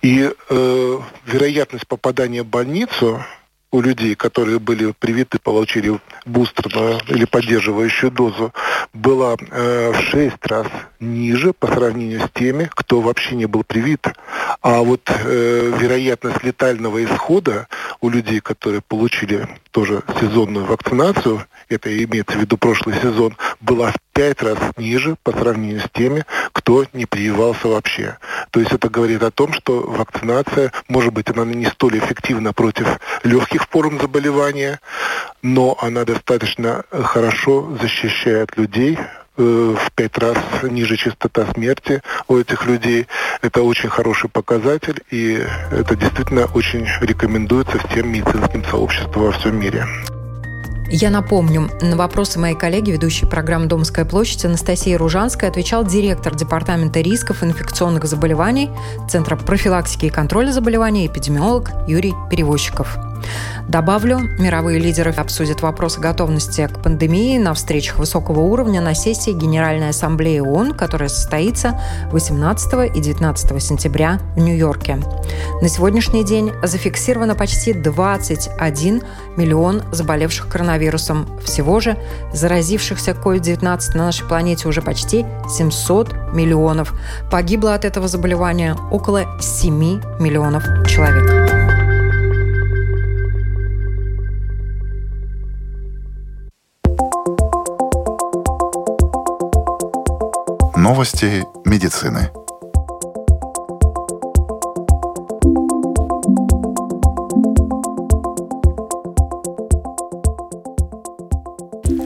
И 0.04 0.32
э, 0.50 1.00
вероятность 1.26 1.88
попадания 1.88 2.44
в 2.44 2.48
больницу 2.48 3.26
у 3.76 3.82
людей, 3.82 4.16
которые 4.16 4.60
были 4.60 4.94
привиты, 4.98 5.38
получили 5.38 6.00
бустерную 6.26 6.98
или 7.10 7.26
поддерживающую 7.26 8.10
дозу, 8.10 8.54
была 8.94 9.36
э, 9.38 9.92
в 9.92 10.02
6 10.12 10.38
раз 10.48 10.68
ниже 11.02 11.52
по 11.52 11.68
сравнению 11.68 12.22
с 12.22 12.30
теми, 12.34 12.70
кто 12.74 13.02
вообще 13.02 13.36
не 13.36 13.48
был 13.48 13.66
привит. 13.66 14.08
А 14.62 14.82
вот 14.82 15.02
э, 15.10 15.74
вероятность 15.78 16.42
летального 16.44 17.04
исхода 17.04 17.68
у 18.00 18.10
людей, 18.10 18.40
которые 18.40 18.82
получили 18.82 19.46
тоже 19.72 20.04
сезонную 20.22 20.66
вакцинацию, 20.66 21.46
это 21.68 21.90
имеется 22.04 22.38
в 22.38 22.42
виду 22.42 22.58
прошлый 22.58 22.96
сезон, 23.02 23.36
была 23.60 23.92
в 23.92 23.96
пять 24.16 24.42
раз 24.42 24.58
ниже 24.78 25.18
по 25.24 25.34
сравнению 25.34 25.82
с 25.82 25.90
теми, 25.94 26.24
кто 26.54 26.86
не 26.94 27.06
прививался 27.06 27.68
вообще. 27.68 28.18
То 28.50 28.62
есть 28.62 28.72
это 28.72 28.90
говорит 28.90 29.22
о 29.22 29.30
том, 29.30 29.52
что 29.52 29.82
вакцинация, 29.82 30.72
может 30.88 31.14
быть, 31.14 31.30
она 31.30 31.44
не 31.44 31.66
столь 31.66 32.00
эффективна 32.00 32.54
против 32.54 32.88
легких 33.24 33.68
форм 33.70 34.00
заболевания, 34.00 34.80
но 35.42 35.78
она 35.82 36.06
достаточно 36.06 36.86
хорошо 36.90 37.78
защищает 37.82 38.56
людей 38.56 38.98
э, 39.38 39.76
в 39.78 39.92
пять 39.92 40.18
раз 40.18 40.38
ниже 40.64 40.96
частота 40.96 41.46
смерти 41.54 42.02
у 42.30 42.38
этих 42.38 42.66
людей. 42.66 43.08
Это 43.42 43.64
очень 43.64 43.90
хороший 43.90 44.30
показатель, 44.30 45.04
и 45.12 45.46
это 45.72 45.98
действительно 45.98 46.46
очень 46.54 46.88
рекомендуется 47.02 47.80
всем 47.90 48.14
медицинским 48.14 48.64
сообществам 48.64 49.26
во 49.26 49.32
всем 49.34 49.60
мире. 49.60 49.86
Я 50.88 51.10
напомню, 51.10 51.70
на 51.82 51.96
вопросы 51.96 52.40
моей 52.40 52.56
коллеги, 52.56 52.92
ведущей 52.92 53.26
программы 53.26 53.66
«Домская 53.66 54.06
площадь» 54.06 54.46
Анастасии 54.46 54.94
Ружанской 54.94 55.50
отвечал 55.50 55.84
директор 55.84 56.36
Департамента 56.36 57.02
рисков 57.02 57.44
инфекционных 57.44 58.06
заболеваний 58.06 58.70
Центра 59.10 59.36
профилактики 59.36 60.06
и 60.06 60.10
контроля 60.10 60.52
заболеваний 60.52 61.08
эпидемиолог 61.08 61.72
Юрий 61.88 62.14
Перевозчиков. 62.30 62.98
Добавлю, 63.68 64.20
мировые 64.38 64.80
лидеры 64.80 65.12
обсудят 65.12 65.62
вопросы 65.62 66.00
готовности 66.00 66.68
к 66.68 66.84
пандемии 66.84 67.38
на 67.40 67.54
встречах 67.54 67.98
высокого 67.98 68.42
уровня 68.42 68.80
на 68.80 68.94
сессии 68.94 69.32
Генеральной 69.32 69.90
Ассамблеи 69.90 70.40
ООН, 70.40 70.74
которая 70.74 71.10
состоится 71.10 71.82
18 72.12 72.96
и 72.96 73.00
19 73.00 73.64
сентября 73.64 74.20
в 74.36 74.40
Нью-Йорке. 74.40 75.00
На 75.62 75.68
сегодняшний 75.68 76.24
день 76.24 76.52
зафиксировано 76.64 77.36
почти 77.36 77.74
21 77.74 79.02
миллион 79.36 79.82
заболевших 79.92 80.48
коронавирусом. 80.48 81.28
Всего 81.44 81.80
же 81.80 81.98
заразившихся 82.34 83.12
COVID-19 83.12 83.98
на 83.98 84.06
нашей 84.06 84.28
планете 84.28 84.68
уже 84.68 84.82
почти 84.82 85.26
700 85.50 86.34
миллионов. 86.34 86.94
Погибло 87.32 87.74
от 87.74 87.84
этого 87.84 88.08
заболевания 88.08 88.76
около 88.92 89.26
7 89.42 89.74
миллионов 90.20 90.64
человек. 90.88 91.45
Новости 100.86 101.44
медицины. 101.66 102.30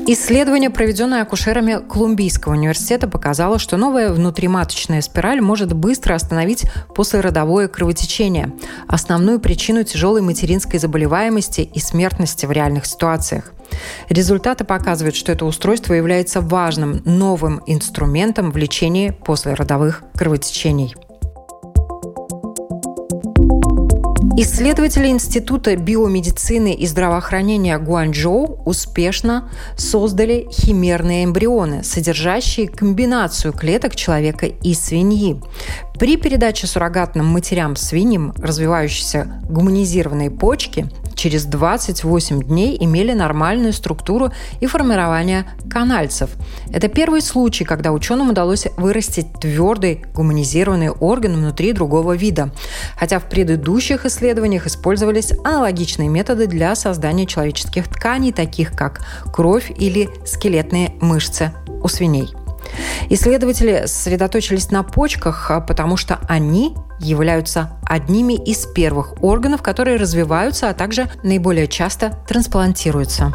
Исследование, 0.07 0.69
проведенное 0.69 1.23
акушерами 1.23 1.85
Колумбийского 1.85 2.53
университета, 2.53 3.09
показало, 3.09 3.59
что 3.59 3.75
новая 3.75 4.13
внутриматочная 4.13 5.01
спираль 5.01 5.41
может 5.41 5.73
быстро 5.73 6.15
остановить 6.15 6.63
послеродовое 6.95 7.67
кровотечение, 7.67 8.53
основную 8.87 9.41
причину 9.41 9.83
тяжелой 9.83 10.21
материнской 10.21 10.79
заболеваемости 10.79 11.59
и 11.59 11.79
смертности 11.79 12.45
в 12.45 12.51
реальных 12.53 12.85
ситуациях. 12.85 13.51
Результаты 14.09 14.63
показывают, 14.63 15.15
что 15.15 15.31
это 15.31 15.45
устройство 15.45 15.93
является 15.93 16.41
важным 16.41 17.01
новым 17.05 17.61
инструментом 17.65 18.51
в 18.51 18.57
лечении 18.57 19.11
послеродовых 19.11 20.03
кровотечений. 20.15 20.95
Исследователи 24.41 25.07
Института 25.07 25.75
биомедицины 25.75 26.73
и 26.73 26.87
здравоохранения 26.87 27.77
Гуанчжоу 27.77 28.61
успешно 28.65 29.49
создали 29.75 30.47
химерные 30.49 31.25
эмбрионы, 31.25 31.83
содержащие 31.83 32.69
комбинацию 32.69 33.51
клеток 33.51 33.97
человека 33.97 34.45
и 34.45 34.73
свиньи. 34.73 35.41
При 35.99 36.15
передаче 36.15 36.67
суррогатным 36.67 37.25
матерям 37.25 37.75
свиньям 37.75 38.33
развивающиеся 38.37 39.41
гуманизированные 39.49 40.31
почки 40.31 40.89
через 41.19 41.43
28 41.45 42.43
дней 42.43 42.77
имели 42.79 43.11
нормальную 43.11 43.73
структуру 43.73 44.31
и 44.61 44.67
формирование 44.67 45.45
канальцев. 45.69 46.29
Это 46.71 46.87
первый 46.87 47.21
случай, 47.21 47.65
когда 47.65 47.91
ученым 47.91 48.29
удалось 48.29 48.67
вырастить 48.77 49.33
твердый 49.33 50.05
гуманизированный 50.15 50.89
орган 50.89 51.35
внутри 51.35 51.73
другого 51.73 52.15
вида. 52.15 52.51
Хотя 52.97 53.19
в 53.19 53.25
предыдущих 53.25 54.05
исследованиях 54.05 54.65
использовались 54.65 55.33
аналогичные 55.43 56.07
методы 56.07 56.47
для 56.47 56.73
создания 56.75 57.25
человеческих 57.25 57.89
тканей, 57.89 58.31
таких 58.31 58.71
как 58.71 59.01
кровь 59.33 59.71
или 59.75 60.09
скелетные 60.25 60.93
мышцы 61.01 61.51
у 61.83 61.87
свиней. 61.89 62.29
Исследователи 63.09 63.83
сосредоточились 63.85 64.71
на 64.71 64.83
почках, 64.83 65.51
а, 65.51 65.61
потому 65.61 65.97
что 65.97 66.19
они 66.27 66.75
являются 66.99 67.71
одними 67.83 68.33
из 68.33 68.65
первых 68.65 69.21
органов, 69.23 69.61
которые 69.61 69.97
развиваются, 69.97 70.69
а 70.69 70.73
также 70.73 71.09
наиболее 71.23 71.67
часто 71.67 72.17
трансплантируются. 72.27 73.33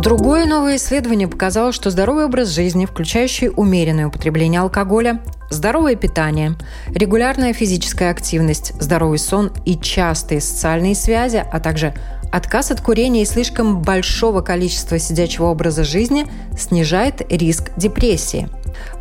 Другое 0.00 0.46
новое 0.46 0.76
исследование 0.76 1.28
показало, 1.28 1.72
что 1.72 1.90
здоровый 1.90 2.24
образ 2.24 2.48
жизни, 2.48 2.86
включающий 2.86 3.50
умеренное 3.54 4.06
употребление 4.06 4.62
алкоголя, 4.62 5.20
здоровое 5.50 5.94
питание, 5.94 6.54
регулярная 6.88 7.52
физическая 7.52 8.10
активность, 8.10 8.72
здоровый 8.80 9.18
сон 9.18 9.52
и 9.66 9.78
частые 9.78 10.40
социальные 10.40 10.94
связи, 10.94 11.44
а 11.52 11.60
также 11.60 11.94
Отказ 12.32 12.70
от 12.70 12.80
курения 12.80 13.22
и 13.22 13.26
слишком 13.26 13.82
большого 13.82 14.40
количества 14.40 14.98
сидячего 14.98 15.46
образа 15.46 15.82
жизни 15.82 16.26
снижает 16.56 17.22
риск 17.30 17.72
депрессии. 17.76 18.48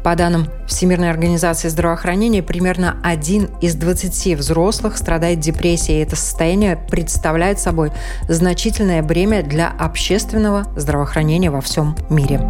По 0.04 0.16
данным 0.16 0.48
Всемирной 0.68 1.12
организации 1.12 1.68
здравоохранения, 1.68 2.42
примерно 2.42 2.98
один 3.04 3.50
из 3.62 3.76
20 3.76 4.38
взрослых 4.38 4.98
страдает 4.98 5.40
депрессией. 5.40 6.00
И 6.00 6.04
это 6.04 6.16
состояние 6.16 6.76
представляет 6.90 7.60
собой 7.60 7.92
значительное 8.28 9.04
бремя 9.04 9.44
для 9.44 9.70
общественного 9.70 10.66
здравоохранения 10.76 11.52
во 11.52 11.62
всем 11.62 11.96
мире. 12.10 12.50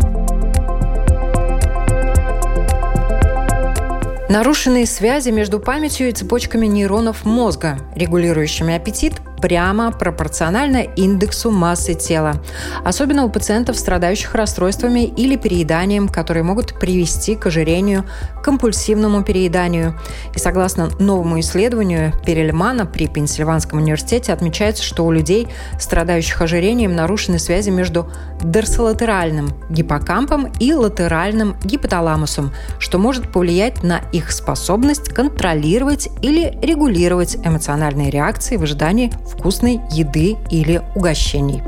Нарушенные 4.30 4.86
связи 4.86 5.30
между 5.30 5.60
памятью 5.60 6.08
и 6.08 6.12
цепочками 6.12 6.68
нейронов 6.68 7.26
мозга, 7.26 7.80
регулирующими 7.96 8.76
аппетит, 8.76 9.16
прямо 9.40 9.92
пропорционально 9.92 10.84
индексу 10.96 11.52
массы 11.52 11.94
тела, 11.94 12.42
особенно 12.84 13.26
у 13.26 13.30
пациентов, 13.30 13.78
страдающих 13.78 14.36
расстройствами 14.36 15.06
или 15.06 15.36
перееданием, 15.36 16.08
которые 16.08 16.44
могут 16.44 16.80
привести 16.80 17.36
к 17.36 17.46
ожирению, 17.48 18.06
компульсивному 18.44 19.24
перееданию. 19.24 20.00
И 20.36 20.40
согласно 20.40 20.90
новому 21.00 21.40
исследованию 21.40 22.14
Перельмана 22.26 22.86
при 22.86 23.08
Пенсильванском 23.08 23.80
университете 23.80 24.34
отмечается, 24.34 24.84
что 24.84 25.06
у 25.06 25.12
людей, 25.12 25.48
страдающих 25.80 26.42
ожирением, 26.42 26.96
нарушены 26.96 27.40
связи 27.40 27.70
между 27.70 28.10
дорсолатеральным 28.42 29.50
гиппокампом 29.70 30.52
и 30.60 30.74
латеральным 30.74 31.56
гипоталамусом, 31.64 32.54
что 32.80 32.98
может 32.98 33.32
повлиять 33.32 33.84
на 33.84 34.02
их 34.12 34.32
способность 34.32 35.10
контролировать 35.10 36.10
или 36.22 36.58
регулировать 36.62 37.38
эмоциональные 37.44 38.10
реакции 38.10 38.58
в 38.58 38.64
ожидании 38.64 39.12
вкусной 39.28 39.80
еды 39.92 40.38
или 40.50 40.82
угощений. 40.96 41.62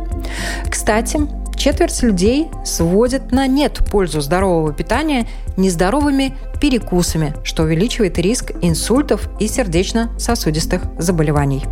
Кстати, 0.69 1.19
четверть 1.55 2.01
людей 2.01 2.49
сводят 2.65 3.31
на 3.31 3.47
нет 3.47 3.79
пользу 3.91 4.21
здорового 4.21 4.73
питания 4.73 5.27
нездоровыми 5.57 6.33
перекусами, 6.61 7.33
что 7.43 7.63
увеличивает 7.63 8.17
риск 8.19 8.51
инсультов 8.61 9.27
и 9.39 9.47
сердечно-сосудистых 9.47 10.83
заболеваний. 10.97 11.65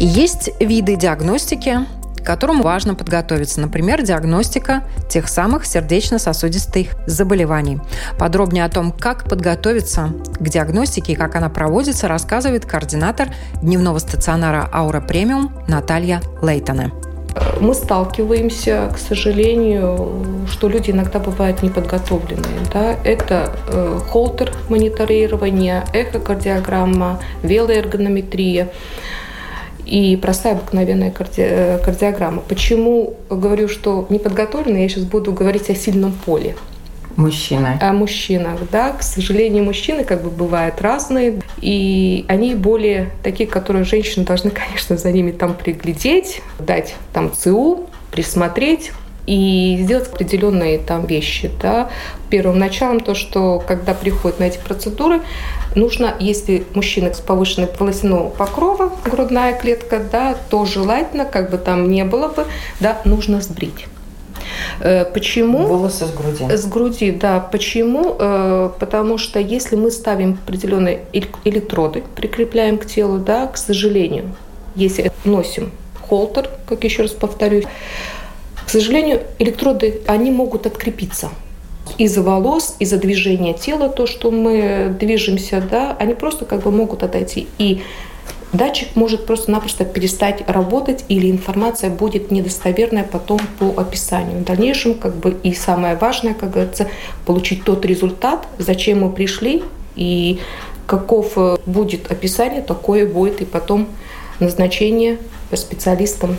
Есть 0.00 0.50
виды 0.60 0.96
диагностики, 0.96 1.78
которому 2.28 2.62
важно 2.62 2.94
подготовиться. 2.94 3.58
Например, 3.60 4.02
диагностика 4.02 4.84
тех 5.08 5.28
самых 5.28 5.64
сердечно-сосудистых 5.64 6.88
заболеваний. 7.06 7.80
Подробнее 8.18 8.66
о 8.66 8.68
том, 8.68 8.92
как 8.92 9.24
подготовиться 9.24 10.12
к 10.38 10.46
диагностике 10.46 11.14
и 11.14 11.16
как 11.16 11.36
она 11.36 11.48
проводится, 11.48 12.06
рассказывает 12.06 12.66
координатор 12.66 13.28
дневного 13.62 13.98
стационара 13.98 14.68
«Аура 14.70 15.00
Премиум» 15.00 15.52
Наталья 15.68 16.20
Лейтона 16.42 16.92
мы 17.60 17.74
сталкиваемся, 17.74 18.90
к 18.94 18.98
сожалению, 18.98 20.46
что 20.50 20.68
люди 20.68 20.90
иногда 20.90 21.18
бывают 21.18 21.62
неподготовленные. 21.62 22.60
Да? 22.72 22.96
Это 23.04 23.52
э, 23.68 24.00
холтер 24.10 24.52
мониторирование, 24.68 25.84
эхокардиограмма, 25.92 27.20
велоэргонометрия 27.42 28.68
и 29.84 30.16
простая 30.16 30.54
обыкновенная 30.54 31.10
карди... 31.10 31.42
Э, 31.42 31.78
кардиограмма. 31.78 32.42
Почему 32.42 33.14
говорю, 33.30 33.68
что 33.68 34.06
неподготовленный, 34.10 34.82
я 34.82 34.88
сейчас 34.88 35.04
буду 35.04 35.32
говорить 35.32 35.70
о 35.70 35.74
сильном 35.74 36.12
поле. 36.12 36.54
Мужчины. 37.18 37.76
О 37.80 37.92
мужчинах, 37.92 38.60
да. 38.70 38.92
К 38.92 39.02
сожалению, 39.02 39.64
мужчины 39.64 40.04
как 40.04 40.22
бы 40.22 40.30
бывают 40.30 40.80
разные, 40.80 41.40
и 41.60 42.24
они 42.28 42.54
более 42.54 43.10
такие, 43.24 43.48
которые 43.48 43.84
женщины 43.84 44.24
должны, 44.24 44.50
конечно, 44.68 44.96
за 44.96 45.10
ними 45.10 45.32
там 45.32 45.54
приглядеть, 45.54 46.42
дать 46.60 46.94
там 47.12 47.32
ЦУ, 47.32 47.88
присмотреть, 48.12 48.92
и 49.26 49.80
сделать 49.82 50.06
определенные 50.06 50.78
там 50.78 51.06
вещи. 51.06 51.50
Да. 51.60 51.90
Первым 52.30 52.60
началом 52.60 53.00
то, 53.00 53.16
что 53.16 53.62
когда 53.66 53.94
приходят 53.94 54.38
на 54.38 54.44
эти 54.44 54.58
процедуры, 54.58 55.20
нужно, 55.74 56.14
если 56.20 56.64
мужчина 56.72 57.12
с 57.12 57.18
повышенной 57.18 57.68
волосяного 57.78 58.30
покрова, 58.30 58.92
грудная 59.04 59.58
клетка, 59.58 60.00
да, 60.00 60.36
то 60.50 60.64
желательно, 60.66 61.24
как 61.24 61.50
бы 61.50 61.58
там 61.58 61.90
не 61.90 62.04
было 62.04 62.28
бы, 62.28 62.46
да, 62.78 63.02
нужно 63.04 63.40
сбрить. 63.40 63.86
Э, 64.80 65.04
почему? 65.04 65.66
Волосы 65.66 66.06
с 66.06 66.12
груди. 66.12 66.56
С 66.56 66.66
груди, 66.66 67.10
да. 67.10 67.40
Почему? 67.40 68.16
Э, 68.18 68.70
потому 68.78 69.18
что 69.18 69.38
если 69.38 69.76
мы 69.76 69.90
ставим 69.90 70.38
определенные 70.44 71.00
электроды, 71.44 72.02
прикрепляем 72.14 72.78
к 72.78 72.86
телу, 72.86 73.18
да, 73.18 73.46
к 73.46 73.56
сожалению, 73.56 74.34
если 74.74 75.12
носим 75.24 75.72
холтер, 76.08 76.48
как 76.66 76.84
еще 76.84 77.02
раз 77.02 77.12
повторюсь, 77.12 77.64
к 78.66 78.70
сожалению, 78.70 79.22
электроды, 79.38 80.02
они 80.06 80.30
могут 80.30 80.66
открепиться 80.66 81.30
из-за 81.96 82.22
волос, 82.22 82.76
из-за 82.78 82.98
движения 82.98 83.54
тела, 83.54 83.88
то, 83.88 84.06
что 84.06 84.30
мы 84.30 84.94
движемся, 85.00 85.62
да, 85.70 85.96
они 85.98 86.14
просто 86.14 86.44
как 86.44 86.62
бы 86.62 86.70
могут 86.70 87.02
отойти. 87.02 87.48
И 87.58 87.82
датчик 88.52 88.96
может 88.96 89.26
просто-напросто 89.26 89.84
перестать 89.84 90.48
работать 90.48 91.04
или 91.08 91.30
информация 91.30 91.90
будет 91.90 92.30
недостоверная 92.30 93.04
потом 93.04 93.40
по 93.58 93.80
описанию. 93.80 94.40
В 94.40 94.44
дальнейшем, 94.44 94.94
как 94.94 95.16
бы, 95.16 95.36
и 95.42 95.52
самое 95.54 95.96
важное, 95.96 96.34
как 96.34 96.50
говорится, 96.50 96.88
получить 97.26 97.64
тот 97.64 97.84
результат, 97.84 98.46
зачем 98.58 99.00
мы 99.00 99.10
пришли, 99.10 99.62
и 99.96 100.38
каков 100.86 101.32
э, 101.36 101.56
будет 101.66 102.10
описание, 102.10 102.62
такое 102.62 103.06
будет 103.06 103.40
и 103.40 103.44
потом 103.44 103.88
назначение 104.40 105.18
специалистам 105.52 106.38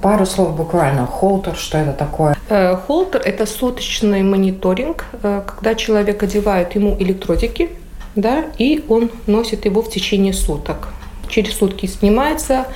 Пару 0.00 0.26
слов 0.26 0.56
буквально. 0.56 1.06
Холтер, 1.06 1.56
что 1.56 1.78
это 1.78 1.92
такое? 1.92 2.36
Э, 2.48 2.76
холтер– 2.76 3.20
это 3.24 3.46
суточный 3.46 4.22
мониторинг, 4.22 5.04
э, 5.22 5.42
когда 5.46 5.74
человек 5.74 6.22
одевает 6.22 6.74
ему 6.74 6.96
электродики, 6.98 7.70
да, 8.14 8.44
и 8.58 8.84
он 8.88 9.10
носит 9.26 9.64
его 9.64 9.82
в 9.82 9.90
течение 9.90 10.32
суток. 10.32 10.88
Через 11.32 11.56
сутки 11.56 11.86
снимается, 11.86 12.66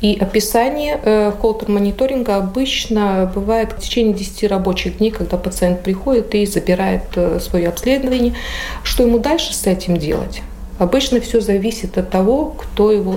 и 0.00 0.16
описание 0.18 0.98
э, 1.02 1.32
холтер-мониторинга 1.40 2.36
обычно 2.36 3.30
бывает 3.32 3.72
в 3.72 3.78
течение 3.78 4.14
10 4.14 4.50
рабочих 4.50 4.98
дней, 4.98 5.10
когда 5.10 5.36
пациент 5.36 5.82
приходит 5.82 6.34
и 6.34 6.46
забирает 6.46 7.02
э, 7.14 7.38
свое 7.40 7.68
обследование. 7.68 8.34
Что 8.82 9.04
ему 9.04 9.18
дальше 9.18 9.54
с 9.54 9.66
этим 9.66 9.98
делать? 9.98 10.42
Обычно 10.78 11.20
все 11.20 11.40
зависит 11.40 11.98
от 11.98 12.10
того, 12.10 12.56
кто 12.58 12.90
его 12.90 13.16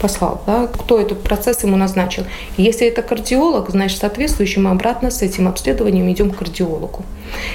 послал, 0.00 0.42
да, 0.46 0.66
кто 0.66 1.00
этот 1.00 1.22
процесс 1.22 1.62
ему 1.64 1.76
назначил. 1.76 2.24
если 2.56 2.86
это 2.86 3.02
кардиолог, 3.02 3.70
значит, 3.70 3.98
соответствующим 3.98 4.68
обратно 4.68 5.10
с 5.10 5.22
этим 5.22 5.48
обследованием 5.48 6.10
идем 6.10 6.30
к 6.30 6.38
кардиологу. 6.38 7.04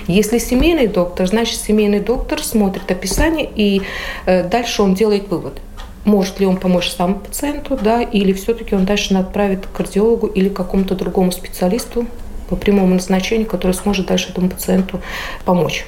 Если 0.07 0.37
семейный 0.39 0.87
доктор, 0.87 1.27
значит, 1.27 1.59
семейный 1.59 1.99
доктор 1.99 2.43
смотрит 2.43 2.89
описание 2.91 3.49
и 3.55 3.81
э, 4.25 4.43
дальше 4.43 4.81
он 4.81 4.93
делает 4.93 5.29
вывод. 5.29 5.59
Может 6.05 6.39
ли 6.39 6.45
он 6.45 6.57
помочь 6.57 6.91
сам 6.91 7.19
пациенту, 7.19 7.79
да, 7.81 8.01
или 8.01 8.33
все-таки 8.33 8.75
он 8.75 8.85
дальше 8.85 9.13
отправит 9.15 9.65
к 9.65 9.71
кардиологу 9.71 10.27
или 10.27 10.49
к 10.49 10.53
какому-то 10.53 10.95
другому 10.95 11.31
специалисту 11.31 12.05
по 12.49 12.55
прямому 12.55 12.95
назначению, 12.95 13.47
который 13.47 13.71
сможет 13.71 14.07
дальше 14.07 14.29
этому 14.29 14.49
пациенту 14.49 14.99
помочь. 15.45 15.85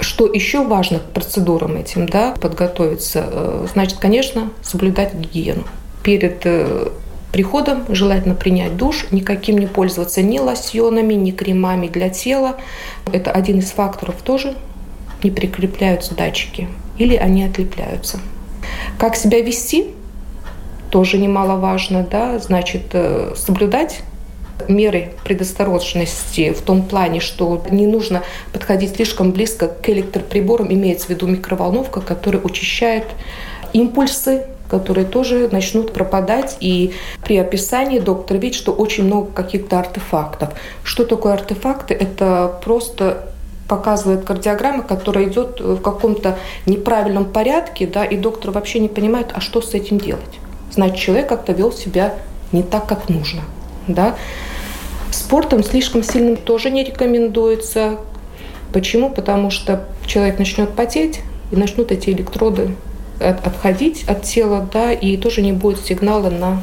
Что 0.00 0.26
еще 0.26 0.64
важно 0.64 0.98
к 0.98 1.04
процедурам 1.12 1.76
этим, 1.76 2.06
да, 2.06 2.34
подготовиться, 2.40 3.26
э, 3.30 3.66
значит, 3.72 3.98
конечно, 3.98 4.50
соблюдать 4.60 5.14
гигиену 5.14 5.62
перед 6.02 6.42
э, 6.44 6.88
приходом 7.32 7.84
желательно 7.88 8.34
принять 8.34 8.76
душ, 8.76 9.06
никаким 9.10 9.58
не 9.58 9.66
пользоваться 9.66 10.22
ни 10.22 10.38
лосьонами, 10.38 11.14
ни 11.14 11.30
кремами 11.30 11.88
для 11.88 12.10
тела. 12.10 12.56
Это 13.12 13.32
один 13.32 13.58
из 13.58 13.70
факторов 13.70 14.16
тоже. 14.22 14.54
Не 15.22 15.30
прикрепляются 15.30 16.14
датчики 16.14 16.68
или 16.98 17.16
они 17.16 17.44
отлепляются. 17.44 18.18
Как 18.98 19.16
себя 19.16 19.40
вести? 19.40 19.86
Тоже 20.90 21.18
немаловажно, 21.18 22.06
да, 22.08 22.38
значит, 22.38 22.82
э, 22.92 23.34
соблюдать 23.36 24.02
меры 24.68 25.12
предосторожности 25.24 26.52
в 26.52 26.62
том 26.62 26.82
плане, 26.82 27.20
что 27.20 27.64
не 27.70 27.86
нужно 27.86 28.22
подходить 28.52 28.94
слишком 28.94 29.32
близко 29.32 29.68
к 29.68 29.88
электроприборам, 29.88 30.72
имеется 30.72 31.06
в 31.06 31.10
виду 31.10 31.26
микроволновка, 31.26 32.00
которая 32.00 32.42
учащает 32.42 33.04
импульсы 33.72 34.46
которые 34.66 35.06
тоже 35.06 35.48
начнут 35.52 35.92
пропадать. 35.92 36.56
И 36.58 36.94
при 37.22 37.36
описании 37.36 38.00
доктор 38.00 38.38
видит, 38.38 38.56
что 38.56 38.72
очень 38.72 39.04
много 39.04 39.30
каких-то 39.30 39.78
артефактов. 39.78 40.50
Что 40.82 41.04
такое 41.04 41.34
артефакты? 41.34 41.94
Это 41.94 42.58
просто 42.64 43.28
показывает 43.68 44.24
кардиограмма, 44.24 44.82
которая 44.82 45.24
идет 45.24 45.60
в 45.60 45.80
каком-то 45.80 46.38
неправильном 46.66 47.24
порядке, 47.24 47.86
да, 47.86 48.04
и 48.04 48.16
доктор 48.16 48.50
вообще 48.50 48.78
не 48.78 48.88
понимает, 48.88 49.28
а 49.32 49.40
что 49.40 49.62
с 49.62 49.74
этим 49.74 49.98
делать. 49.98 50.38
Значит, 50.70 50.96
человек 50.96 51.28
как-то 51.28 51.52
вел 51.52 51.72
себя 51.72 52.14
не 52.52 52.62
так, 52.62 52.86
как 52.86 53.08
нужно. 53.08 53.42
Да. 53.86 54.16
Спортом 55.10 55.62
слишком 55.62 56.02
сильным 56.02 56.36
тоже 56.36 56.70
не 56.70 56.84
рекомендуется. 56.84 57.98
Почему? 58.72 59.10
Потому 59.10 59.50
что 59.50 59.86
человек 60.06 60.38
начнет 60.38 60.70
потеть, 60.70 61.20
и 61.52 61.56
начнут 61.56 61.92
эти 61.92 62.10
электроды 62.10 62.74
отходить 63.20 64.04
от 64.08 64.22
тела, 64.22 64.68
да, 64.72 64.92
и 64.92 65.16
тоже 65.16 65.42
не 65.42 65.52
будет 65.52 65.84
сигнала 65.84 66.30
на 66.30 66.60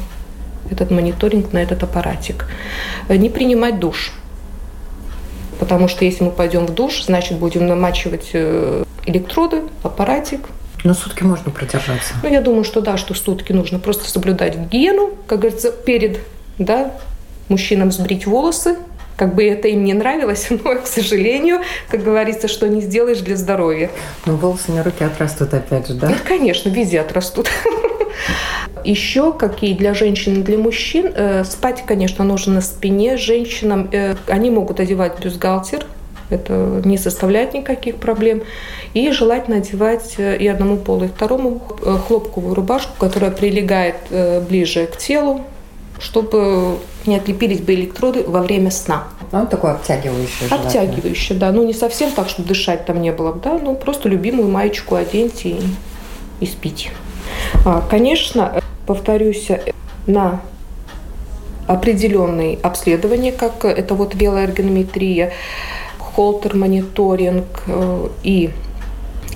этот 0.69 0.91
мониторинг, 0.91 1.53
на 1.53 1.59
этот 1.59 1.83
аппаратик. 1.83 2.47
Не 3.09 3.29
принимать 3.29 3.79
душ. 3.79 4.13
Потому 5.61 5.87
что 5.87 6.05
если 6.05 6.23
мы 6.23 6.31
пойдем 6.31 6.65
в 6.65 6.73
душ, 6.73 7.03
значит, 7.03 7.37
будем 7.37 7.67
намачивать 7.67 8.31
э, 8.33 8.83
электроды, 9.05 9.61
аппаратик. 9.83 10.39
Но 10.83 10.95
сутки 10.95 11.21
можно 11.21 11.51
продержаться. 11.51 12.15
Ну, 12.23 12.29
я 12.29 12.41
думаю, 12.41 12.63
что 12.63 12.81
да, 12.81 12.97
что 12.97 13.13
сутки 13.13 13.51
нужно 13.51 13.77
просто 13.77 14.09
соблюдать 14.09 14.57
гигиену, 14.57 15.11
как 15.27 15.41
говорится, 15.41 15.71
перед, 15.71 16.17
да, 16.57 16.93
мужчинам 17.47 17.91
сбрить 17.91 18.25
волосы, 18.25 18.75
как 19.15 19.35
бы 19.35 19.45
это 19.45 19.67
им 19.67 19.83
не 19.83 19.93
нравилось, 19.93 20.47
но, 20.63 20.77
к 20.77 20.87
сожалению, 20.87 21.59
как 21.89 22.03
говорится, 22.03 22.47
что 22.47 22.67
не 22.67 22.81
сделаешь 22.81 23.19
для 23.19 23.35
здоровья. 23.35 23.91
Ну, 24.25 24.37
волосы 24.37 24.71
на 24.71 24.81
руки 24.81 25.03
отрастут 25.03 25.53
опять 25.53 25.87
же, 25.87 25.93
да? 25.93 26.09
Ну, 26.09 26.15
конечно, 26.27 26.69
везде 26.69 27.01
отрастут. 27.01 27.51
Еще 28.83 29.33
какие 29.33 29.73
для 29.73 29.93
женщин 29.93 30.39
и 30.39 30.43
для 30.43 30.57
мужчин. 30.57 31.11
Э, 31.15 31.43
спать, 31.43 31.83
конечно, 31.85 32.23
нужно 32.23 32.55
на 32.55 32.61
спине. 32.61 33.17
Женщинам 33.17 33.89
э, 33.91 34.15
они 34.27 34.49
могут 34.49 34.79
одевать 34.79 35.19
бюстгальтер, 35.23 35.85
это 36.29 36.81
не 36.85 36.97
составляет 36.97 37.53
никаких 37.53 37.97
проблем. 37.97 38.43
И 38.93 39.11
желательно 39.11 39.57
одевать 39.57 40.15
э, 40.17 40.37
и 40.37 40.47
одному 40.47 40.77
полу, 40.77 41.05
и 41.05 41.07
второму 41.07 41.59
хлопковую 42.07 42.55
рубашку, 42.55 42.93
которая 42.97 43.31
прилегает 43.31 43.95
ближе 44.47 44.87
к 44.87 44.97
телу, 44.97 45.41
чтобы 45.99 46.77
не 47.05 47.15
отлепились 47.15 47.61
бы 47.61 47.73
электроды 47.73 48.23
во 48.23 48.41
время 48.41 48.71
сна. 48.71 49.07
Ну, 49.31 49.45
такое 49.45 49.73
обтягивающее. 49.73 50.49
Обтягивающее, 50.49 51.37
да. 51.37 51.51
Ну, 51.51 51.65
не 51.65 51.73
совсем 51.73 52.11
так, 52.11 52.27
чтобы 52.27 52.47
дышать 52.49 52.85
там 52.85 53.01
не 53.01 53.11
было, 53.11 53.33
да, 53.33 53.59
ну, 53.61 53.75
просто 53.75 54.09
любимую 54.09 54.49
маечку 54.49 54.95
оденьте 54.95 55.49
и, 55.49 55.61
и 56.39 56.45
спите. 56.45 56.89
А, 57.65 57.83
конечно, 57.89 58.61
повторюсь, 58.91 59.47
на 60.05 60.41
определенные 61.65 62.57
обследования, 62.61 63.31
как 63.31 63.63
это 63.63 63.95
вот 63.95 64.15
велоэргонометрия, 64.15 65.31
холтер-мониторинг 65.97 67.63
э, 67.67 68.07
и 68.23 68.49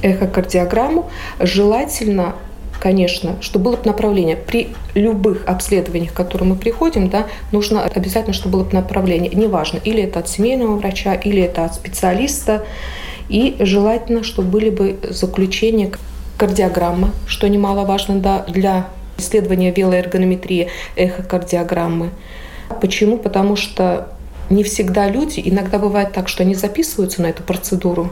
эхокардиограмму, 0.02 1.10
желательно 1.40 2.36
конечно, 2.82 3.38
что 3.40 3.60
было 3.60 3.78
бы 3.78 3.86
направление. 3.86 4.36
При 4.36 4.76
любых 4.94 5.46
обследованиях, 5.48 6.12
к 6.12 6.16
которым 6.16 6.50
мы 6.50 6.56
приходим, 6.58 7.10
да, 7.10 7.28
нужно 7.54 7.82
обязательно, 7.82 8.34
чтобы 8.34 8.58
было 8.58 8.64
бы 8.66 8.74
направление. 8.74 9.32
Неважно, 9.34 9.80
или 9.82 10.04
это 10.04 10.20
от 10.20 10.28
семейного 10.28 10.76
врача, 10.76 11.14
или 11.14 11.42
это 11.42 11.64
от 11.64 11.76
специалиста. 11.76 12.66
И 13.30 13.56
желательно, 13.60 14.24
чтобы 14.24 14.50
были 14.50 14.70
бы 14.70 15.00
заключения 15.10 15.90
кардиограмма, 16.38 17.12
что 17.26 17.48
немаловажно 17.48 18.20
да, 18.20 18.46
для 18.48 18.88
исследования 19.18 19.72
велоэргонометрии 19.72 20.70
эхокардиограммы. 20.96 22.10
Почему? 22.82 23.18
Потому 23.18 23.56
что 23.56 24.10
не 24.50 24.64
всегда 24.64 25.08
люди, 25.08 25.42
иногда 25.44 25.80
бывает 25.80 26.14
так, 26.14 26.28
что 26.30 26.44
они 26.44 26.56
записываются 26.56 27.22
на 27.22 27.28
эту 27.28 27.44
процедуру, 27.44 28.12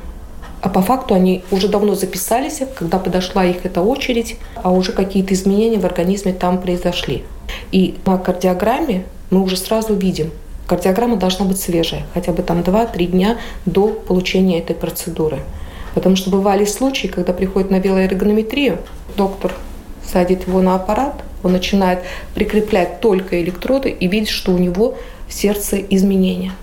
а 0.61 0.69
по 0.69 0.81
факту 0.81 1.13
они 1.13 1.43
уже 1.51 1.67
давно 1.67 1.93
записались, 1.93 2.61
когда 2.75 2.97
подошла 2.97 3.45
их 3.45 3.65
эта 3.65 3.81
очередь, 3.81 4.37
а 4.55 4.71
уже 4.71 4.93
какие-то 4.93 5.33
изменения 5.33 5.77
в 5.77 5.85
организме 5.85 6.33
там 6.33 6.61
произошли. 6.61 7.23
И 7.71 7.95
на 8.05 8.17
кардиограмме 8.17 9.03
мы 9.29 9.41
уже 9.41 9.57
сразу 9.57 9.93
видим, 9.93 10.31
кардиограмма 10.67 11.17
должна 11.17 11.45
быть 11.45 11.59
свежая, 11.59 12.03
хотя 12.13 12.31
бы 12.31 12.43
там 12.43 12.61
2-3 12.61 13.05
дня 13.07 13.37
до 13.65 13.89
получения 13.89 14.59
этой 14.59 14.75
процедуры. 14.75 15.39
Потому 15.93 16.15
что 16.15 16.29
бывали 16.29 16.65
случаи, 16.65 17.07
когда 17.07 17.33
приходит 17.33 17.69
на 17.69 17.79
велоэргонометрию, 17.79 18.79
доктор 19.17 19.53
садит 20.13 20.47
его 20.47 20.61
на 20.61 20.75
аппарат, 20.75 21.15
он 21.43 21.51
начинает 21.51 21.99
прикреплять 22.35 23.01
только 23.01 23.41
электроды 23.41 23.89
и 23.89 24.07
видит, 24.07 24.29
что 24.29 24.53
у 24.53 24.57
него 24.57 24.97
в 25.27 25.33
сердце 25.33 25.77
изменения 25.77 26.53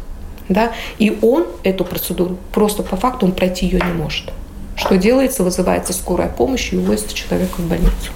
да, 0.50 0.72
и 0.98 1.16
он 1.22 1.46
эту 1.62 1.84
процедуру 1.84 2.36
просто 2.52 2.82
по 2.82 2.96
факту 2.96 3.24
он 3.24 3.32
пройти 3.32 3.66
ее 3.66 3.80
не 3.80 3.92
может. 3.92 4.32
Что 4.76 4.96
делается? 4.96 5.44
Вызывается 5.44 5.92
скорая 5.92 6.28
помощь 6.28 6.72
и 6.72 6.76
увозится 6.76 7.14
человека 7.14 7.54
в 7.58 7.68
больницу. 7.68 8.12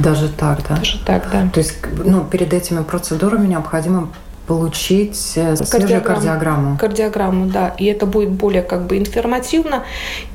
Даже 0.00 0.28
так, 0.28 0.60
да? 0.68 0.76
Даже 0.76 0.98
так, 1.04 1.30
да. 1.30 1.48
То 1.52 1.60
есть 1.60 1.74
ну, 2.04 2.24
перед 2.24 2.52
этими 2.52 2.82
процедурами 2.82 3.46
необходимо 3.46 4.12
получить 4.48 5.32
э, 5.36 5.56
свежую 5.56 6.02
кардиограмму. 6.02 6.78
Кардиограмму, 6.78 7.46
да. 7.46 7.74
И 7.78 7.84
это 7.84 8.06
будет 8.06 8.30
более 8.30 8.62
как 8.62 8.86
бы 8.86 8.96
информативно. 8.96 9.84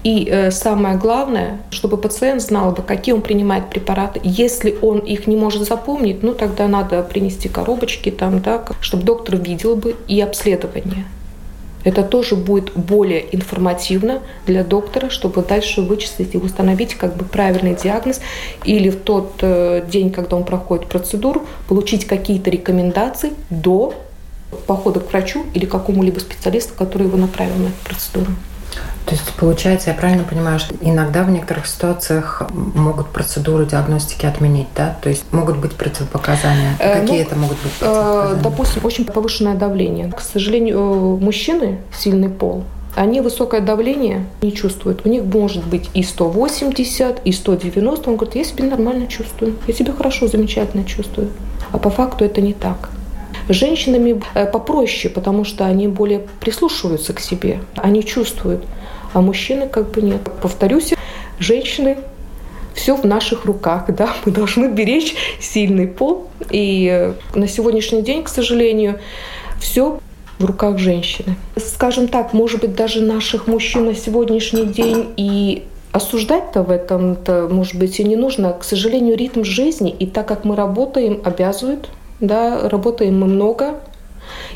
И 0.03 0.29
э, 0.31 0.51
самое 0.51 0.97
главное, 0.97 1.57
чтобы 1.71 1.97
пациент 1.97 2.41
знал 2.41 2.71
бы, 2.71 2.83
какие 2.83 3.15
он 3.15 3.21
принимает 3.21 3.69
препараты. 3.71 4.21
Если 4.23 4.77
он 4.81 4.99
их 4.99 5.25
не 5.27 5.35
может 5.35 5.67
запомнить, 5.67 6.21
ну 6.21 6.33
тогда 6.33 6.67
надо 6.67 7.01
принести 7.01 7.49
коробочки 7.49 8.11
там, 8.11 8.39
да, 8.39 8.63
чтобы 8.81 9.03
доктор 9.03 9.37
видел 9.37 9.75
бы 9.75 9.95
и 10.07 10.21
обследование. 10.21 11.05
Это 11.83 12.03
тоже 12.03 12.35
будет 12.35 12.73
более 12.73 13.23
информативно 13.35 14.21
для 14.45 14.63
доктора, 14.63 15.09
чтобы 15.09 15.41
дальше 15.41 15.81
вычислить 15.81 16.33
и 16.35 16.37
установить 16.37 16.95
как 16.95 17.15
бы 17.15 17.25
правильный 17.25 17.75
диагноз 17.75 18.21
или 18.63 18.89
в 18.89 18.97
тот 18.97 19.33
э, 19.41 19.83
день, 19.89 20.11
когда 20.11 20.37
он 20.37 20.43
проходит 20.43 20.87
процедуру, 20.87 21.43
получить 21.67 22.05
какие-то 22.05 22.49
рекомендации 22.49 23.33
до 23.49 23.93
похода 24.67 24.99
к 24.99 25.09
врачу 25.09 25.45
или 25.53 25.65
какому-либо 25.65 26.19
специалисту, 26.19 26.73
который 26.77 27.07
его 27.07 27.17
направил 27.17 27.55
на 27.55 27.67
эту 27.67 27.83
процедуру. 27.83 28.31
То 29.05 29.15
есть, 29.15 29.33
получается, 29.33 29.89
я 29.89 29.95
правильно 29.95 30.23
понимаю, 30.23 30.59
что 30.59 30.75
иногда 30.81 31.23
в 31.23 31.29
некоторых 31.29 31.67
ситуациях 31.67 32.41
могут 32.51 33.09
процедуры 33.09 33.65
диагностики 33.65 34.25
отменить, 34.25 34.67
да? 34.75 34.95
То 35.01 35.09
есть 35.09 35.31
могут 35.31 35.57
быть 35.57 35.73
противопоказания. 35.73 36.75
Э, 36.79 37.01
Какие 37.01 37.17
ну, 37.17 37.27
это 37.27 37.35
могут 37.35 37.57
быть 37.61 37.71
э, 37.81 38.35
Допустим, 38.41 38.85
очень 38.85 39.05
повышенное 39.05 39.55
давление. 39.55 40.11
К 40.11 40.21
сожалению, 40.21 41.17
мужчины, 41.17 41.79
сильный 41.93 42.29
пол, 42.29 42.63
они 42.95 43.21
высокое 43.21 43.61
давление 43.61 44.25
не 44.41 44.53
чувствуют. 44.53 45.05
У 45.05 45.09
них 45.09 45.23
может 45.23 45.65
быть 45.65 45.89
и 45.93 46.03
180, 46.03 47.21
и 47.25 47.31
190. 47.31 48.09
Он 48.09 48.15
говорит, 48.15 48.35
я 48.35 48.43
себя 48.43 48.65
нормально 48.65 49.07
чувствую, 49.07 49.55
я 49.67 49.73
себя 49.73 49.93
хорошо, 49.93 50.27
замечательно 50.27 50.85
чувствую. 50.85 51.29
А 51.71 51.77
по 51.77 51.89
факту 51.89 52.23
это 52.23 52.39
не 52.39 52.53
так. 52.53 52.89
Женщинами 53.49 54.21
э, 54.33 54.45
попроще, 54.45 55.13
потому 55.13 55.43
что 55.43 55.65
они 55.65 55.87
более 55.87 56.21
прислушиваются 56.39 57.13
к 57.13 57.19
себе, 57.19 57.59
они 57.75 58.03
чувствуют. 58.03 58.63
А 59.13 59.21
мужчины 59.21 59.67
как 59.67 59.91
бы 59.91 60.01
нет. 60.01 60.21
Повторюсь, 60.41 60.93
женщины 61.39 61.97
все 62.73 62.95
в 62.95 63.05
наших 63.05 63.45
руках, 63.45 63.85
да, 63.89 64.09
мы 64.25 64.31
должны 64.31 64.67
беречь 64.67 65.15
сильный 65.39 65.87
пол. 65.87 66.29
И 66.49 66.89
э, 66.91 67.13
на 67.37 67.47
сегодняшний 67.47 68.01
день, 68.01 68.23
к 68.23 68.29
сожалению, 68.29 68.99
все 69.59 69.99
в 70.39 70.45
руках 70.45 70.77
женщины. 70.77 71.35
Скажем 71.55 72.07
так, 72.07 72.33
может 72.33 72.61
быть, 72.61 72.75
даже 72.75 73.01
наших 73.01 73.47
мужчин 73.47 73.85
на 73.85 73.95
сегодняшний 73.95 74.65
день 74.65 75.13
и 75.15 75.63
осуждать-то 75.91 76.63
в 76.63 76.71
этом-то, 76.71 77.47
может 77.49 77.75
быть, 77.75 77.99
и 77.99 78.03
не 78.03 78.15
нужно. 78.15 78.53
К 78.53 78.63
сожалению, 78.63 79.15
ритм 79.15 79.43
жизни, 79.43 79.91
и 79.91 80.07
так 80.07 80.27
как 80.27 80.43
мы 80.43 80.55
работаем, 80.55 81.21
обязывают, 81.23 81.89
да, 82.19 82.69
работаем 82.69 83.19
мы 83.19 83.27
много, 83.27 83.75